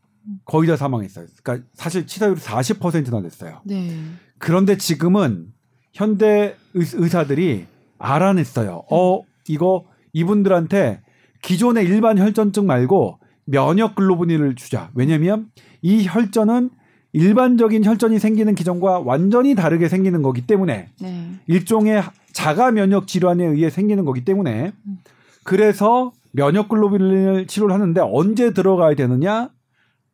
거의 0.45 0.69
다 0.69 0.77
사망했어요. 0.77 1.27
그러니까 1.43 1.69
사실 1.75 2.07
치사율이 2.07 2.41
40%나 2.41 3.23
됐어요. 3.23 3.61
네. 3.65 3.91
그런데 4.39 4.77
지금은 4.77 5.53
현대 5.93 6.57
의사들이 6.75 7.67
알아냈어요. 7.99 8.85
어, 8.91 9.23
이거 9.49 9.85
이분들한테 10.13 11.01
기존의 11.43 11.85
일반 11.85 12.19
혈전증 12.19 12.67
말고 12.67 13.19
면역 13.45 13.95
글로브린을 13.95 14.55
주자. 14.55 14.91
왜냐면 14.95 15.51
이 15.83 16.07
혈전은 16.07 16.71
일반적인 17.13 17.85
혈전이 17.85 18.19
생기는 18.19 18.55
기전과 18.55 19.01
완전히 19.01 19.55
다르게 19.55 19.89
생기는 19.89 20.23
거기 20.23 20.47
때문에 20.47 20.89
네. 21.01 21.35
일종의 21.47 22.03
자가 22.33 22.71
면역 22.71 23.07
질환에 23.07 23.45
의해 23.45 23.69
생기는 23.69 24.05
거기 24.05 24.25
때문에 24.25 24.73
음. 24.87 24.99
그래서 25.45 26.13
면역 26.31 26.69
글로빈을 26.69 27.47
치료를 27.47 27.75
하는데 27.75 28.01
언제 28.03 28.55
들어가야 28.55 28.95
되느냐? 28.95 29.51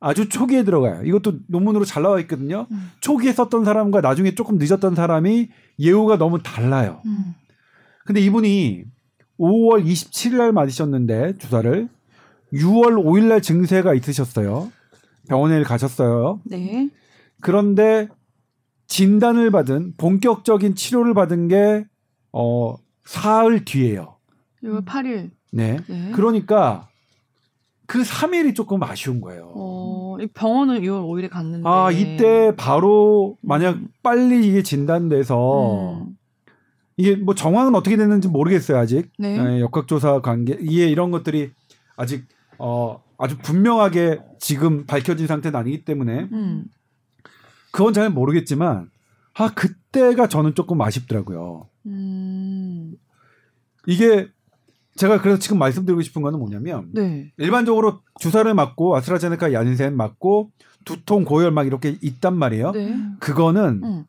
아주 0.01 0.29
초기에 0.29 0.64
들어가요. 0.64 1.03
이것도 1.05 1.35
논문으로 1.49 1.85
잘 1.85 2.03
나와 2.03 2.21
있거든요. 2.21 2.67
음. 2.71 2.91
초기에 3.01 3.33
썼던 3.33 3.64
사람과 3.64 4.01
나중에 4.01 4.35
조금 4.35 4.59
늦었던 4.59 4.95
사람이 4.95 5.49
예후가 5.79 6.19
너무 6.19 6.43
달라요. 6.43 7.01
음. 7.07 7.35
근데 8.05 8.21
이분이 8.21 8.85
5월 9.38 9.85
27일 9.85 10.37
날 10.37 10.53
맞으셨는데 10.53 11.38
주사를 11.38 11.88
6월 12.53 12.94
5일 13.05 13.24
날 13.24 13.42
증세가 13.42 13.94
있으셨어요. 13.94 14.70
병원에 15.29 15.62
가셨어요. 15.62 16.40
네. 16.44 16.88
그런데 17.40 18.09
진단을 18.87 19.51
받은 19.51 19.94
본격적인 19.96 20.74
치료를 20.74 21.14
받은 21.14 21.48
게 21.48 21.85
어, 22.33 22.77
사흘 23.05 23.64
뒤에요. 23.64 24.16
6월 24.62 24.85
8일. 24.85 25.31
네. 25.53 25.79
네. 25.87 26.11
그러니까 26.12 26.88
그 27.87 28.03
3일이 28.03 28.55
조금 28.55 28.83
아쉬운 28.83 29.20
거예요. 29.20 29.53
어, 29.55 30.16
병원을 30.35 30.81
6월 30.81 31.07
5일에 31.07 31.31
갔는데. 31.31 31.68
아, 31.68 31.90
이때 31.90 32.55
바로 32.57 33.37
만약 33.40 33.77
음. 33.77 33.88
빨리 34.03 34.46
이게 34.46 34.62
진단돼서 34.62 36.03
음. 36.03 36.17
이게 36.98 37.14
뭐 37.14 37.34
정황은 37.34 37.74
어떻게 37.76 37.96
됐는지 37.96 38.28
모르겠어요, 38.28 38.76
아직. 38.76 39.11
네. 39.18 39.40
네 39.40 39.61
역학조사 39.61 40.20
관계, 40.20 40.58
이해 40.61 40.88
이런 40.88 41.11
것들이 41.12 41.52
아직 41.96 42.26
어, 42.58 43.02
아주 43.16 43.38
분명하게 43.38 44.20
지금 44.40 44.84
밝혀진 44.84 45.26
상태는 45.28 45.58
아니기 45.58 45.84
때문에 45.84 46.28
음. 46.32 46.64
그건 47.70 47.92
잘 47.92 48.11
모르겠지만 48.11 48.90
아 49.34 49.54
그때가 49.54 50.26
저는 50.26 50.56
조금 50.56 50.82
아쉽더라고요. 50.82 51.68
음. 51.87 52.96
이게 53.87 54.28
제가 54.96 55.20
그래서 55.20 55.38
지금 55.38 55.58
말씀드리고 55.61 56.02
싶은 56.02 56.22
거는 56.22 56.40
뭐냐면 56.40 56.88
네. 56.92 57.32
일반적으로 57.37 58.00
주사를 58.18 58.52
맞고 58.52 58.96
아스트라제네카 58.96 59.52
얀센 59.52 59.96
맞고 59.96 60.50
두통 60.84 61.24
고열 61.24 61.52
막 61.52 61.64
이렇게 61.66 61.96
있단 62.02 62.37
말이에요. 62.37 62.72
네. 62.72 62.96
그거는 63.20 63.80
음. 63.84 64.04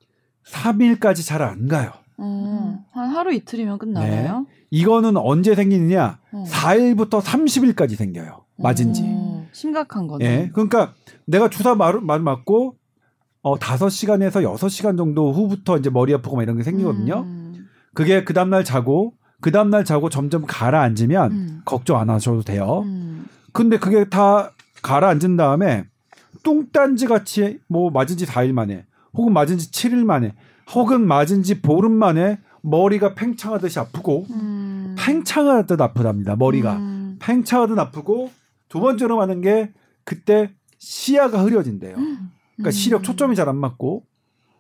3일까지 0.46 1.24
잘 1.26 1.44
안 1.44 1.68
가요. 1.68 1.92
음, 2.20 2.78
한 2.92 3.10
하루 3.10 3.34
이틀이면 3.34 3.78
끝나나요? 3.78 4.40
네. 4.40 4.46
이거는 4.72 5.18
언제 5.18 5.56
생기느냐? 5.56 6.20
어. 6.32 6.44
4일부터 6.48 7.22
30일까지 7.22 7.96
생겨요. 7.96 8.46
맞은 8.58 8.94
지. 8.94 9.04
오, 9.04 9.46
심각한 9.52 10.08
거네. 10.08 10.26
예. 10.26 10.50
그러니까 10.54 10.94
내가 11.26 11.50
주사 11.50 11.76
말, 11.76 12.00
말 12.02 12.20
맞고 12.20 12.76
어 13.42 13.56
5시간에서 13.58 14.44
6시간 14.44 14.98
정도 14.98 15.32
후부터 15.32 15.78
이제 15.78 15.90
머리 15.90 16.14
아프고 16.14 16.36
막 16.36 16.44
이런 16.44 16.58
게 16.58 16.64
생기거든요. 16.64 17.22
음. 17.22 17.68
그게 17.94 18.24
그 18.24 18.34
다음 18.34 18.50
날 18.50 18.64
자고 18.64 19.14
그 19.42 19.52
다음 19.52 19.70
날 19.70 19.86
자고 19.86 20.10
점점 20.10 20.46
가라앉으면 20.46 21.32
음. 21.32 21.62
걱정 21.66 21.98
안 22.00 22.10
하셔도 22.10 22.42
돼요. 22.42 22.82
음. 22.86 23.28
근데 23.54 23.80
그게 23.80 24.10
다 24.10 24.52
가라앉은 24.82 25.38
다음에 25.38 25.86
뚱딴지 26.44 27.08
같이 27.08 27.60
뭐 27.68 27.90
맞은 27.90 28.18
지 28.18 28.26
4일 28.26 28.52
만에 28.52 28.86
혹은 29.14 29.34
맞은 29.34 29.58
지 29.58 29.72
7일 29.72 30.04
만에 30.06 30.34
혹은 30.74 31.06
맞은 31.08 31.44
지 31.44 31.62
보름 31.62 31.92
만에 31.94 32.40
머리가 32.62 33.16
팽창하듯이 33.16 33.80
아프고 33.80 34.26
음. 34.32 34.96
팽창하듯 34.98 35.80
아프답니다. 35.82 36.36
머리가 36.36 36.76
음. 36.78 37.18
팽창하듯 37.20 37.78
아프고 37.80 38.30
두 38.68 38.80
번째로 38.80 39.18
많은 39.18 39.42
게 39.42 39.72
그때 40.04 40.52
시야가 40.78 41.44
흐려진대요. 41.44 41.96
그러니까 41.96 42.72
시력 42.72 43.04
초점이 43.04 43.36
잘 43.36 43.48
안 43.48 43.56
맞고 43.58 44.04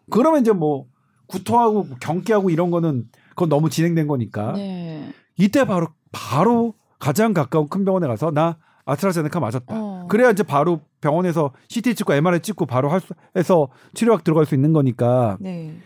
그러면 0.10 0.42
이제 0.42 0.52
뭐 0.52 0.86
구토하고 1.28 1.88
경계하고 2.00 2.50
이런 2.50 2.72
거는 2.72 3.06
그건 3.30 3.50
너무 3.50 3.70
진행된 3.70 4.08
거니까 4.08 4.54
네. 4.54 5.14
이때 5.38 5.66
바로 5.66 5.88
바로 6.12 6.74
가장 6.98 7.34
가까운 7.34 7.68
큰 7.70 7.86
병원에 7.86 8.08
가서 8.08 8.32
나 8.32 8.58
아스트라제네카 8.86 9.40
맞았다. 9.40 9.76
어. 9.76 10.08
그래야 10.10 10.32
이제 10.32 10.42
바로 10.42 10.82
병원에서 11.02 11.52
CT 11.68 11.94
찍고 11.96 12.14
MRI 12.14 12.40
찍고 12.42 12.66
바로 12.66 12.90
할 12.90 13.00
수, 13.00 13.14
해서 13.36 13.68
치료약 13.94 14.24
들어갈 14.24 14.46
수 14.48 14.56
있는 14.56 14.74
거니까 14.74 15.38
네. 15.40 15.78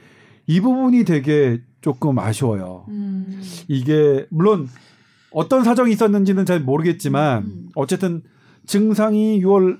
이 0.47 0.59
부분이 0.59 1.05
되게 1.05 1.61
조금 1.81 2.19
아쉬워요. 2.19 2.85
음. 2.89 3.41
이게 3.67 4.25
물론 4.29 4.67
어떤 5.31 5.63
사정이 5.63 5.91
있었는지는 5.91 6.45
잘 6.45 6.59
모르겠지만 6.59 7.43
음. 7.43 7.69
어쨌든 7.75 8.21
증상이 8.65 9.41
6월 9.41 9.79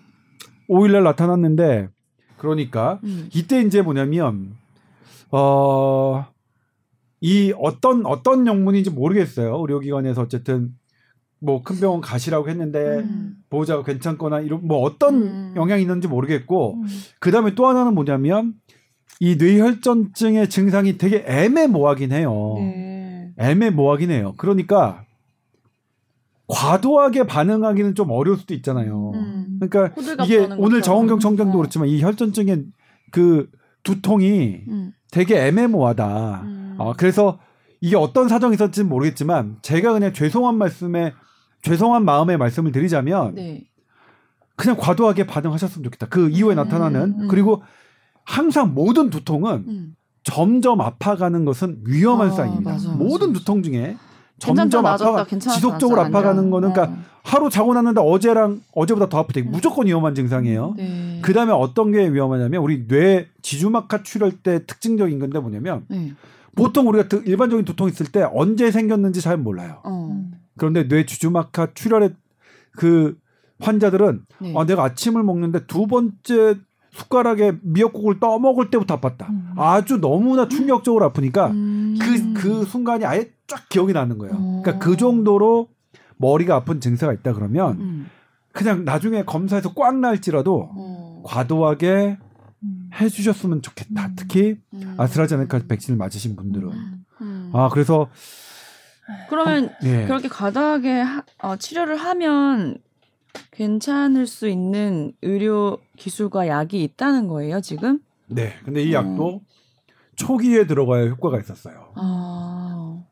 5일 0.69 0.91
날 0.91 1.03
나타났는데 1.03 1.89
그러니까 2.37 2.99
음. 3.03 3.29
이때 3.33 3.61
이제 3.61 3.81
뭐냐면 3.81 4.55
어. 5.31 6.25
이 7.25 7.53
어떤 7.57 8.05
어떤 8.05 8.45
영문인지 8.47 8.89
모르겠어요. 8.89 9.55
의료기관에서 9.61 10.23
어쨌든 10.23 10.73
뭐 11.43 11.61
큰 11.61 11.77
병원 11.79 12.01
가시라고 12.01 12.49
했는데 12.49 12.79
음. 12.99 13.35
보호자가 13.49 13.83
괜찮거나 13.83 14.39
이런 14.39 14.65
뭐 14.65 14.79
어떤 14.79 15.23
음. 15.23 15.53
영향이 15.55 15.81
있는지 15.81 16.07
모르겠고 16.07 16.75
음. 16.75 16.87
그다음에 17.19 17.53
또 17.53 17.67
하나는 17.67 17.93
뭐냐면 17.93 18.53
이 19.19 19.35
뇌혈전증의 19.37 20.49
증상이 20.49 20.97
되게 20.97 21.23
애매모호하긴 21.27 22.11
해요. 22.11 22.55
네. 22.57 23.31
애매모호하긴 23.37 24.11
해요. 24.11 24.33
그러니까 24.37 25.05
과도하게 26.47 27.25
반응하기는 27.25 27.95
좀 27.95 28.11
어려울 28.11 28.37
수도 28.37 28.53
있잖아요. 28.53 29.11
음. 29.13 29.59
그러니까 29.59 29.93
이게 30.25 30.47
오늘 30.57 30.81
정원경 30.81 31.19
청장도 31.19 31.53
어. 31.53 31.57
그렇지만 31.57 31.87
이 31.87 32.01
혈전증의 32.01 32.65
그 33.11 33.49
두통이 33.83 34.63
음. 34.67 34.91
되게 35.11 35.45
애매모호하다. 35.47 36.41
음. 36.43 36.75
어, 36.77 36.93
그래서 36.93 37.39
이게 37.79 37.95
어떤 37.95 38.27
사정이 38.27 38.55
있었지는 38.55 38.89
모르겠지만 38.89 39.57
제가 39.61 39.93
그냥 39.93 40.13
죄송한 40.13 40.57
말씀에 40.57 41.13
죄송한 41.63 42.03
마음의 42.05 42.37
말씀을 42.37 42.71
드리자면 42.71 43.35
네. 43.35 43.63
그냥 44.55 44.77
과도하게 44.77 45.25
반응하셨으면 45.27 45.83
좋겠다. 45.83 46.07
그 46.07 46.29
이후에 46.29 46.55
음, 46.55 46.57
나타나는 46.57 47.21
음. 47.21 47.27
그리고 47.27 47.63
항상 48.23 48.73
모든 48.73 49.09
두통은 49.09 49.65
음. 49.67 49.95
점점 50.23 50.81
아파가는 50.81 51.45
것은 51.45 51.81
위험한 51.85 52.29
아, 52.29 52.31
사인입니다. 52.31 52.71
맞아, 52.71 52.91
모든 52.91 53.29
맞아. 53.29 53.39
두통 53.39 53.63
중에 53.63 53.97
점점 54.39 54.85
아파 54.85 55.25
지속적으로 55.25 56.01
아파가는 56.01 56.49
거는 56.49 56.73
그러니까 56.73 56.97
어. 56.97 57.03
하루 57.23 57.49
자고 57.49 57.73
났는데 57.73 58.01
어제랑 58.01 58.61
어제보다 58.73 59.07
더 59.07 59.19
아프대. 59.19 59.41
무조건 59.41 59.87
위험한 59.87 60.15
증상이에요. 60.15 60.73
네. 60.75 61.19
그다음에 61.21 61.53
어떤 61.53 61.91
게 61.91 62.07
위험하냐면 62.11 62.61
우리 62.61 62.87
뇌 62.87 63.27
지주막하 63.41 64.03
출혈 64.03 64.39
때 64.43 64.65
특징적인 64.65 65.19
건데 65.19 65.39
뭐냐면 65.39 65.85
네. 65.87 66.13
보통 66.55 66.87
우리가 66.89 67.07
일반적인 67.25 67.65
두통 67.65 67.87
있을 67.87 68.07
때 68.07 68.27
언제 68.33 68.71
생겼는지 68.71 69.21
잘 69.21 69.37
몰라요. 69.37 69.79
어. 69.85 70.21
그런데 70.57 70.87
뇌 70.87 71.05
지주막하 71.05 71.69
출혈의 71.73 72.13
그 72.75 73.17
환자들은 73.61 74.25
네. 74.41 74.53
아, 74.57 74.65
내가 74.65 74.83
아침을 74.83 75.23
먹는데 75.23 75.65
두 75.65 75.87
번째 75.87 76.57
숟가락에 76.93 77.53
미역국을 77.61 78.19
떠먹을 78.19 78.69
때부터 78.69 78.99
아팠다. 78.99 79.29
음. 79.29 79.53
아주 79.57 79.97
너무나 79.97 80.47
충격적으로 80.47 81.05
아프니까 81.05 81.47
음. 81.47 81.97
그, 81.99 82.33
그 82.33 82.65
순간이 82.65 83.05
아예 83.05 83.31
쫙 83.47 83.67
기억이 83.67 83.93
나는 83.93 84.17
거예요. 84.17 84.35
어. 84.35 84.61
그러니까 84.63 84.85
그 84.85 84.95
정도로 84.95 85.69
머리가 86.17 86.55
아픈 86.55 86.79
증세가 86.79 87.11
있다 87.11 87.33
그러면 87.33 87.79
음. 87.79 88.09
그냥 88.51 88.85
나중에 88.85 89.23
검사에서 89.23 89.73
꽉 89.73 89.97
날지라도 89.97 90.69
어. 90.75 91.23
과도하게 91.25 92.17
음. 92.63 92.89
해주셨으면 92.93 93.63
좋겠다. 93.63 94.05
음. 94.05 94.13
특히 94.15 94.57
음. 94.73 94.93
아스트라제네카 94.97 95.61
백신을 95.67 95.97
맞으신 95.97 96.35
분들은. 96.35 96.69
아, 97.53 97.69
그래서 97.71 98.09
그러면 99.29 99.65
어, 99.65 99.71
예. 99.83 100.05
그렇게 100.05 100.27
과다하게 100.27 101.01
하, 101.01 101.23
어, 101.41 101.55
치료를 101.55 101.97
하면 101.97 102.77
괜찮을 103.51 104.27
수 104.27 104.47
있는 104.47 105.13
의료 105.21 105.79
기술과 105.97 106.47
약이 106.47 106.83
있다는 106.83 107.27
거예요, 107.27 107.61
지금? 107.61 107.99
네. 108.27 108.53
근데 108.65 108.83
이 108.83 108.93
약도 108.93 109.27
어. 109.27 109.41
초기에 110.15 110.67
들어가야 110.67 111.07
효과가 111.09 111.39
있었어요. 111.39 111.91
아. 111.95 113.03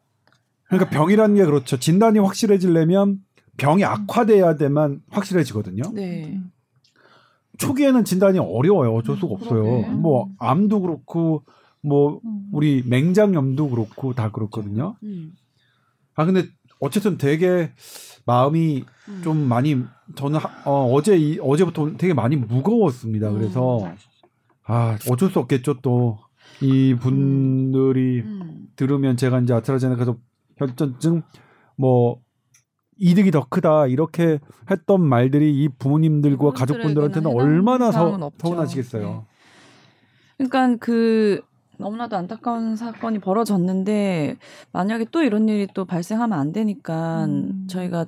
그러니까 0.67 0.89
병이라는 0.89 1.35
게 1.35 1.45
그렇죠. 1.45 1.77
진단이 1.77 2.19
확실해지려면 2.19 3.23
병이 3.57 3.83
악화돼야 3.83 4.55
돼만 4.55 5.01
확실해지거든요. 5.09 5.83
네. 5.93 6.39
초기에는 7.57 8.05
진단이 8.05 8.39
어려워요. 8.39 8.95
어쩔 8.95 9.17
수가 9.17 9.35
없어요. 9.35 9.63
그러게. 9.63 9.87
뭐 9.89 10.29
암도 10.39 10.81
그렇고 10.81 11.43
뭐 11.81 12.19
음. 12.23 12.47
우리 12.51 12.83
맹장염도 12.85 13.69
그렇고 13.69 14.13
다 14.13 14.31
그렇거든요. 14.31 14.95
음. 15.03 15.33
아 16.15 16.25
근데 16.25 16.45
어쨌든 16.79 17.17
되게 17.17 17.71
마음이 18.25 18.79
음. 18.79 18.85
좀 19.23 19.37
많이 19.47 19.83
저는 20.15 20.39
어, 20.65 20.91
어제 20.93 21.17
이, 21.17 21.39
어제부터 21.39 21.97
되게 21.97 22.13
많이 22.13 22.35
무거웠습니다. 22.35 23.29
음. 23.29 23.37
그래서 23.37 23.93
아 24.63 24.97
어쩔 25.09 25.29
수 25.29 25.39
없겠죠 25.39 25.81
또 25.81 26.31
이 26.61 26.95
분들이 26.95 28.21
음. 28.21 28.41
음. 28.41 28.67
들으면 28.75 29.17
제가 29.17 29.39
이제 29.39 29.53
아스트라제네카서 29.53 30.17
혈전증 30.57 31.23
뭐 31.75 32.19
이득이 32.97 33.31
더 33.31 33.45
크다 33.49 33.87
이렇게 33.87 34.39
했던 34.69 35.01
말들이 35.01 35.63
이 35.63 35.69
부모님들과 35.69 36.51
가족분들한테는 36.51 37.31
얼마나 37.31 37.91
서, 37.91 38.31
서운하시겠어요. 38.37 39.25
네. 40.37 40.47
그러니까 40.47 40.77
그 40.79 41.41
너무나도 41.77 42.15
안타까운 42.15 42.75
사건이 42.75 43.19
벌어졌는데 43.19 44.37
만약에 44.71 45.07
또 45.11 45.23
이런 45.23 45.49
일이 45.49 45.67
또 45.73 45.85
발생하면 45.85 46.37
안 46.37 46.51
되니까 46.51 47.25
음. 47.25 47.65
저희가 47.67 48.05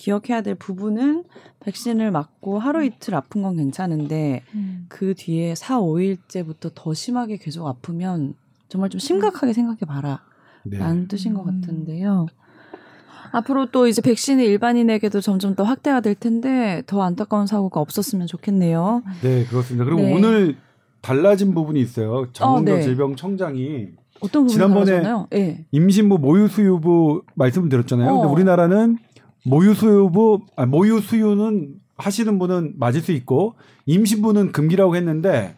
기억해야 0.00 0.40
될 0.40 0.54
부분은 0.54 1.24
백신을 1.60 2.10
맞고 2.10 2.58
하루 2.58 2.82
이틀 2.82 3.14
아픈 3.14 3.42
건 3.42 3.56
괜찮은데 3.56 4.42
음. 4.54 4.86
그 4.88 5.12
뒤에 5.14 5.54
4, 5.54 5.78
5일째부터 5.78 6.72
더 6.74 6.94
심하게 6.94 7.36
계속 7.36 7.66
아프면 7.66 8.32
정말 8.70 8.88
좀 8.88 8.98
심각하게 8.98 9.52
생각해 9.52 9.80
봐라. 9.86 10.22
네. 10.64 10.78
라는 10.78 11.06
뜻인 11.06 11.34
것 11.34 11.46
음. 11.46 11.60
같은데요. 11.60 12.26
앞으로 13.32 13.66
또 13.66 13.86
이제 13.86 14.00
백신이 14.00 14.42
일반인에게도 14.42 15.20
점점 15.20 15.54
더 15.54 15.64
확대가 15.64 16.00
될 16.00 16.14
텐데 16.14 16.82
더 16.86 17.02
안타까운 17.02 17.46
사고가 17.46 17.80
없었으면 17.80 18.26
좋겠네요. 18.26 19.02
네, 19.22 19.44
그렇습니다. 19.44 19.84
그리고 19.84 20.00
네. 20.00 20.14
오늘 20.14 20.56
달라진 21.02 21.54
부분이 21.54 21.78
있어요. 21.78 22.32
정은경 22.32 22.74
어, 22.74 22.78
네. 22.78 22.82
질병청장이 22.82 23.88
어떤 24.20 24.48
지난번에 24.48 25.02
네. 25.30 25.66
임신부 25.70 26.18
모유 26.18 26.48
수유부 26.48 27.22
말씀드렸잖아요. 27.34 28.10
어. 28.10 28.14
근데 28.14 28.32
우리나라는 28.32 28.98
모유 29.44 29.74
수유부 29.74 30.40
아, 30.56 30.66
모유 30.66 31.00
수유는 31.00 31.74
하시는 31.96 32.38
분은 32.38 32.74
맞을 32.78 33.00
수 33.00 33.12
있고 33.12 33.54
임신부는 33.86 34.52
금기라고 34.52 34.96
했는데 34.96 35.56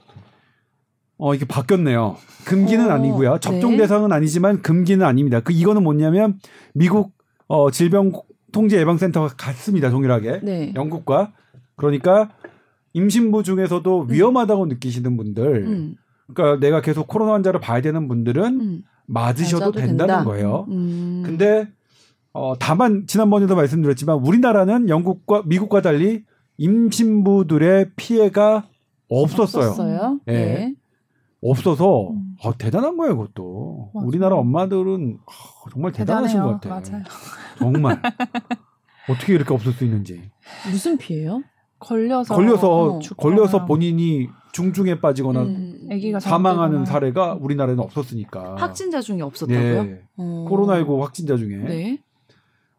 어 1.18 1.34
이게 1.34 1.44
바뀌었네요. 1.44 2.16
금기는 2.46 2.90
어, 2.90 2.94
아니고요. 2.94 3.38
접종 3.38 3.72
네. 3.72 3.78
대상은 3.78 4.12
아니지만 4.12 4.62
금기는 4.62 5.04
아닙니다. 5.04 5.40
그 5.40 5.52
이거는 5.52 5.82
뭐냐면 5.82 6.38
미국 6.74 7.12
어 7.46 7.70
질병 7.70 8.12
통제 8.50 8.78
예방 8.78 8.98
센터가 8.98 9.28
같습니다. 9.36 9.90
동일하게 9.90 10.40
네. 10.42 10.72
영국과 10.74 11.32
그러니까 11.76 12.30
임신부 12.92 13.42
중에서도 13.42 14.02
음. 14.02 14.10
위험하다고 14.10 14.66
느끼시는 14.66 15.16
분들, 15.16 15.66
음. 15.66 15.94
그러니까 16.32 16.60
내가 16.60 16.80
계속 16.80 17.08
코로나 17.08 17.32
환자를 17.32 17.60
봐야 17.60 17.80
되는 17.80 18.08
분들은 18.08 18.60
음. 18.60 18.82
맞으셔도 19.06 19.72
된다는 19.72 19.96
된다. 19.98 20.24
거예요. 20.24 20.66
음. 20.70 21.22
근데 21.24 21.68
어 22.34 22.54
다만 22.58 23.06
지난번에도 23.06 23.54
말씀드렸지만 23.56 24.18
우리나라는 24.18 24.88
영국과 24.88 25.42
미국과 25.46 25.82
달리 25.82 26.24
임신부들의 26.58 27.90
피해가 27.96 28.68
없었어요. 29.08 29.68
없었어요? 29.70 30.20
예. 30.28 30.32
네. 30.32 30.74
없어서 31.42 32.10
음. 32.10 32.36
아, 32.44 32.52
대단한 32.56 32.96
거예요, 32.96 33.16
그것도. 33.16 33.90
맞아. 33.94 34.06
우리나라 34.06 34.36
엄마들은 34.36 35.18
아, 35.26 35.70
정말 35.72 35.92
대단하신 35.92 36.38
대단해요. 36.38 36.58
것 36.58 36.60
같아요. 36.60 36.92
맞아요. 36.92 37.04
정말 37.58 38.00
어떻게 39.08 39.34
이렇게 39.34 39.52
없을 39.52 39.72
수 39.72 39.84
있는지. 39.84 40.22
무슨 40.70 40.96
피해요? 40.96 41.42
걸려서 41.80 42.34
걸려서 42.36 42.70
어, 42.70 42.98
걸려서 43.16 43.64
본인이 43.66 44.28
중증에 44.52 45.00
빠지거나 45.00 45.42
음, 45.42 45.88
사망하는 46.20 46.84
사례가 46.84 47.34
우리나라에는 47.40 47.82
없었으니까 47.82 48.54
확진자 48.56 49.00
중에 49.00 49.20
없었다고요? 49.20 49.82
네. 49.82 50.02
어. 50.16 50.46
코로나19 50.48 51.00
확진자 51.00 51.36
중에 51.36 51.56
네. 51.56 51.98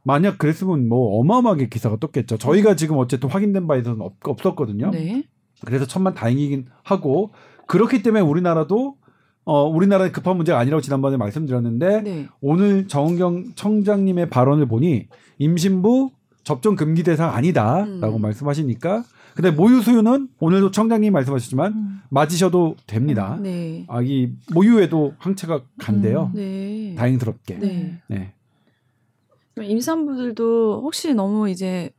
만약 0.03 0.37
그랬으면 0.37 0.87
뭐 0.87 1.19
어마어마하게 1.19 1.69
기사가 1.69 1.97
떴겠죠. 1.97 2.37
저희가 2.37 2.75
지금 2.75 2.97
어쨌든 2.97 3.29
확인된 3.29 3.67
바에서는 3.67 4.01
없, 4.01 4.15
없었거든요. 4.23 4.91
네. 4.91 5.23
그래서 5.65 5.85
천만 5.85 6.13
다행이긴 6.13 6.67
하고 6.83 7.31
그렇기 7.67 8.03
때문에 8.03 8.21
우리나라도 8.21 8.97
어 9.45 9.63
우리나라의 9.67 10.11
급한 10.11 10.37
문제가 10.37 10.59
아니라고 10.59 10.81
지난번에 10.81 11.17
말씀드렸는데 11.17 12.01
네. 12.01 12.27
오늘 12.41 12.87
정은경 12.87 13.55
청장님의 13.55 14.29
발언을 14.29 14.67
보니 14.67 15.07
임신부 15.37 16.11
접종 16.43 16.75
금기 16.75 17.03
대상 17.03 17.33
아니다라고 17.33 18.17
음. 18.17 18.21
말씀하시니까 18.21 19.03
근데 19.35 19.51
모유 19.51 19.81
수유는 19.81 20.29
오늘도 20.39 20.71
청장님 20.71 21.11
말씀하셨지만 21.11 21.73
음. 21.73 21.99
맞으셔도 22.09 22.75
됩니다. 22.85 23.35
음. 23.37 23.43
네. 23.43 23.85
아기 23.87 24.33
모유에도 24.53 25.13
항체가 25.17 25.61
간대요. 25.79 26.31
음. 26.35 26.35
네. 26.35 26.95
다행스럽게. 26.95 27.59
네. 27.59 28.01
네. 28.07 28.33
임산부들도 29.61 30.81
혹시 30.83 31.13
너무 31.13 31.49
이제 31.49 31.91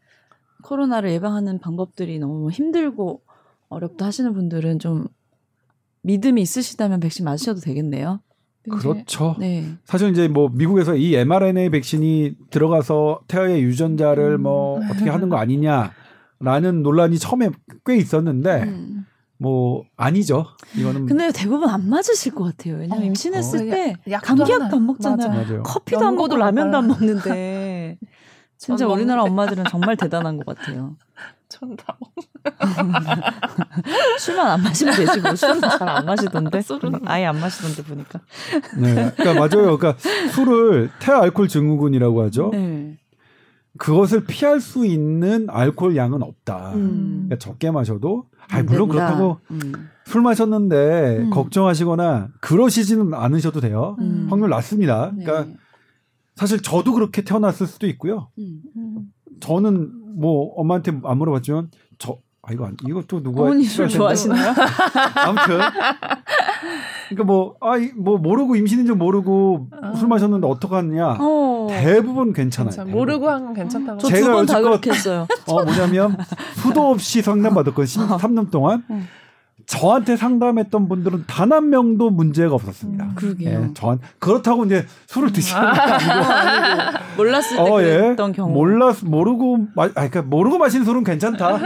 코로나를 0.62 1.11
예방하는 1.12 1.61
방법들이 1.61 2.18
너무 2.18 2.50
힘들고 2.50 3.22
어렵다 3.68 4.07
하시는 4.07 4.32
분들은 4.32 4.78
좀 4.78 5.07
믿음이 6.02 6.40
있으시다면 6.42 7.00
백신 7.00 7.24
맞으셔도 7.24 7.61
되겠네요. 7.61 8.20
그렇죠. 8.70 9.36
네. 9.38 9.76
사실 9.84 10.11
이제 10.11 10.26
뭐 10.26 10.48
미국에서 10.48 10.96
이 10.96 11.14
mRNA 11.14 11.70
백신이 11.70 12.36
들어가서 12.50 13.20
태아의 13.28 13.62
유전자를 13.62 14.38
음. 14.38 14.42
뭐 14.42 14.80
어떻게 14.90 15.11
하는 15.11 15.28
거 15.28 15.36
아니냐라는 15.36 16.82
논란이 16.82 17.18
처음에 17.18 17.50
꽤 17.84 17.96
있었는데 17.96 18.62
음. 18.62 19.05
뭐 19.39 19.85
아니죠. 19.97 20.47
이거는 20.76 21.07
근데 21.07 21.30
대부분 21.32 21.68
안 21.68 21.89
맞으실 21.89 22.35
것 22.35 22.45
같아요. 22.45 22.76
왜냐면 22.76 23.03
어, 23.03 23.07
임신했을 23.07 23.68
어. 23.68 23.70
때 23.70 23.97
감기약도 24.22 24.76
안 24.76 24.87
먹잖아요. 24.87 25.28
맞아. 25.28 25.62
커피도 25.62 26.07
안 26.07 26.14
먹고 26.16 26.37
라면도 26.37 26.78
안 26.78 26.87
먹는데 26.87 27.99
진짜 28.59 28.87
우리나라 28.87 29.22
엄마들은 29.24 29.64
정말 29.70 29.97
대단한 29.97 30.37
것 30.39 30.47
같아요. 30.57 30.97
전다 31.49 31.97
술만 34.18 34.47
안 34.47 34.62
마시면 34.62 34.95
되지 34.97 35.20
뭐 35.20 35.35
술은 35.37 35.61
잘 35.61 35.89
안 35.89 36.05
마시던데 36.07 36.62
술은 36.62 37.01
아예 37.05 37.26
안 37.26 37.39
마시던데 37.39 37.82
보니까. 37.82 38.20
네, 38.78 39.12
그러니까 39.16 39.35
맞아요. 39.35 39.76
그러니까 39.76 39.97
술을 40.32 40.91
태알코올 41.01 41.49
증후군이라고 41.49 42.22
하죠. 42.24 42.51
네. 42.53 42.97
그것을 43.78 44.24
피할 44.24 44.61
수 44.61 44.87
있는 44.87 45.47
알코올 45.51 45.97
양은 45.97 46.22
없다. 46.22 46.72
음. 46.74 47.26
그러니까 47.26 47.39
적게 47.39 47.70
마셔도, 47.70 48.26
아 48.51 48.62
물론 48.62 48.88
된다. 48.88 49.07
그렇다고 49.07 49.38
음. 49.51 49.88
술 50.05 50.22
마셨는데 50.22 51.18
음. 51.24 51.30
걱정하시거나 51.30 52.28
그러시지는 52.40 53.14
않으셔도 53.14 53.61
돼요. 53.61 53.97
음. 54.01 54.26
확률 54.30 54.51
낮습니다. 54.51 55.11
그러니까 55.11 55.45
네. 55.45 55.57
사실 56.36 56.61
저도 56.61 56.92
그렇게 56.92 57.22
태어났을 57.22 57.66
수도 57.66 57.86
있고요. 57.86 58.30
음. 58.38 59.03
저는 59.40 60.16
뭐 60.16 60.53
엄마한테 60.55 61.01
안 61.05 61.18
물어봤지만 61.18 61.70
저 61.99 62.18
아, 62.47 62.53
이거, 62.53 62.70
이것도 62.86 63.22
누가. 63.22 63.42
어머니 63.42 63.64
술 63.64 63.88
좋아하시나요? 63.88 64.53
아무튼. 65.16 65.59
그러니까 67.09 67.24
뭐, 67.24 67.55
아, 67.61 67.72
뭐, 67.97 68.18
모르고 68.18 68.57
임신인 68.57 68.86
줄 68.86 68.97
모르고 68.97 69.68
어. 69.82 69.97
술 69.97 70.09
마셨는데 70.09 70.47
어떡하느냐. 70.47 71.16
어. 71.20 71.45
어. 71.64 71.66
대부분 71.70 72.32
괜찮아요. 72.32 72.70
괜찮, 72.70 72.90
모르고 72.90 73.30
한 73.30 73.45
건 73.45 73.55
괜찮다고. 73.55 73.99
저두번다 73.99 74.61
그렇게 74.61 74.90
했어요. 74.90 75.26
어, 75.47 75.64
뭐냐면 75.64 76.16
수도 76.57 76.90
없이 76.90 77.22
상담 77.22 77.55
받았거든요. 77.55 78.07
13년 78.07 78.51
동안. 78.51 78.84
음. 78.90 79.09
저한테 79.66 80.16
상담했던 80.16 80.88
분들은 80.88 81.24
단 81.26 81.52
한 81.52 81.70
명도 81.70 82.10
문제가 82.10 82.54
없었습니다. 82.54 83.04
음, 83.04 83.12
그러게요. 83.14 83.68
예, 83.70 83.74
저한 83.74 83.98
그렇다고 84.18 84.64
이제 84.64 84.86
술을 85.06 85.32
드시는 85.32 85.60
거 85.60 85.66
아니고 85.68 86.98
몰랐을 87.16 87.56
때 87.56 87.60
어, 87.60 87.82
예. 87.82 87.96
그랬던 87.98 88.32
경우. 88.32 88.52
몰랐 88.52 89.04
모르고 89.04 89.66
마, 89.74 89.84
아 89.84 89.88
그러니까 89.92 90.22
모르고 90.22 90.58
마신 90.58 90.84
술은 90.84 91.04
괜찮다. 91.04 91.58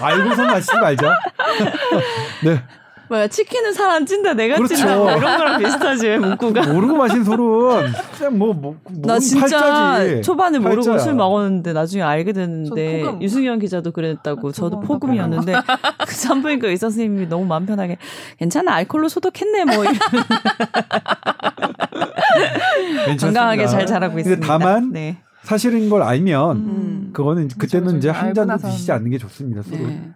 알고서 0.00 0.44
마시지 0.44 0.76
말자. 0.76 1.18
네. 2.44 2.62
뭐야 3.08 3.28
치킨은 3.28 3.72
사람 3.72 4.04
찐다 4.04 4.34
내가 4.34 4.56
그렇죠. 4.56 4.74
찐다 4.74 4.96
뭐 4.96 5.10
이런 5.12 5.38
거랑 5.38 5.58
비슷하지 5.58 6.18
문구가 6.18 6.66
모르고 6.72 6.96
마신 6.96 7.24
술은 7.24 7.92
그냥 8.18 8.38
뭐뭐 8.38 8.76
나 9.02 9.18
진짜 9.18 9.58
팔자지. 9.58 10.22
초반에 10.22 10.58
모르고 10.58 10.82
팔자야. 10.82 10.98
술 10.98 11.14
먹었는데 11.14 11.72
나중에 11.72 12.02
알게 12.02 12.32
됐는데 12.32 13.18
유승현 13.20 13.58
기자도 13.60 13.92
그랬다고 13.92 14.48
아, 14.48 14.52
저도 14.52 14.80
포금이었는데 14.80 15.54
그 16.06 16.14
산부인과 16.14 16.68
의사 16.68 16.86
선생님이 16.88 17.28
너무 17.28 17.44
마음 17.44 17.66
편하게 17.66 17.98
괜찮아 18.38 18.72
알콜로 18.74 19.08
소독했네 19.08 19.64
뭐 19.66 19.84
건강하게 23.20 23.66
잘 23.66 23.86
자라고 23.86 24.18
있습니다. 24.18 24.46
다만 24.46 24.92
네. 24.92 25.18
사실인 25.42 25.88
걸 25.88 26.02
알면 26.02 26.56
음. 26.56 27.10
그거는 27.12 27.48
그때는 27.56 27.98
이제 27.98 28.10
한 28.10 28.34
잔도 28.34 28.56
드시지 28.58 28.90
않는 28.92 29.10
게 29.10 29.18
좋습니다. 29.18 29.62
네. 29.70 29.78
네. 29.78 30.10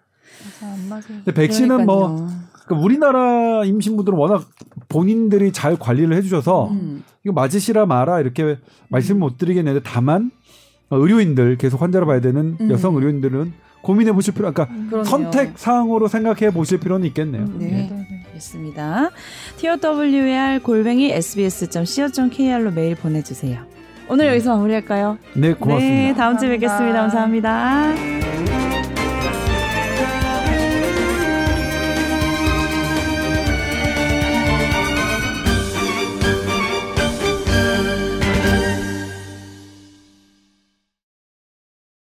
근데 1.07 1.33
백신은 1.33 1.87
뭐 1.87 2.29
그러니까 2.71 2.85
우리나라 2.85 3.65
임신부들은 3.65 4.17
워낙 4.17 4.45
본인들이 4.89 5.53
잘 5.53 5.77
관리를 5.77 6.17
해주셔서 6.17 6.69
음. 6.69 7.03
이거 7.25 7.33
맞으시라 7.33 7.87
마라 7.87 8.21
이렇게 8.21 8.59
말씀 8.89 9.19
못 9.19 9.37
드리겠는데 9.37 9.81
다만 9.85 10.31
의료인들 10.91 11.59
계속 11.59 11.83
환자를 11.83 12.07
봐야 12.07 12.21
되는 12.21 12.57
음. 12.61 12.71
여성 12.71 12.95
의료인들은 12.95 13.53
고민해 13.83 14.13
보실 14.13 14.35
필요, 14.35 14.53
그러니까 14.53 14.69
음. 14.75 15.05
선택 15.05 15.59
사항으로 15.59 16.07
생각해 16.07 16.53
보실 16.53 16.79
필요는 16.79 17.07
있겠네요. 17.09 17.47
네, 17.57 17.67
네. 17.67 18.07
알겠습니다. 18.29 19.11
TOWR 19.57 20.61
골뱅이 20.63 21.11
sbs.co.kr로 21.13 22.71
메일 22.73 22.95
보내주세요. 22.95 23.63
오늘 24.09 24.27
여기서 24.27 24.55
마무리할까요? 24.55 25.19
네, 25.35 25.55
고맙습니다. 25.55 25.97
네, 25.97 26.15
다음 26.15 26.37
주에 26.37 26.51
뵙겠습니다. 26.51 27.01
감사합니다. 27.01 28.50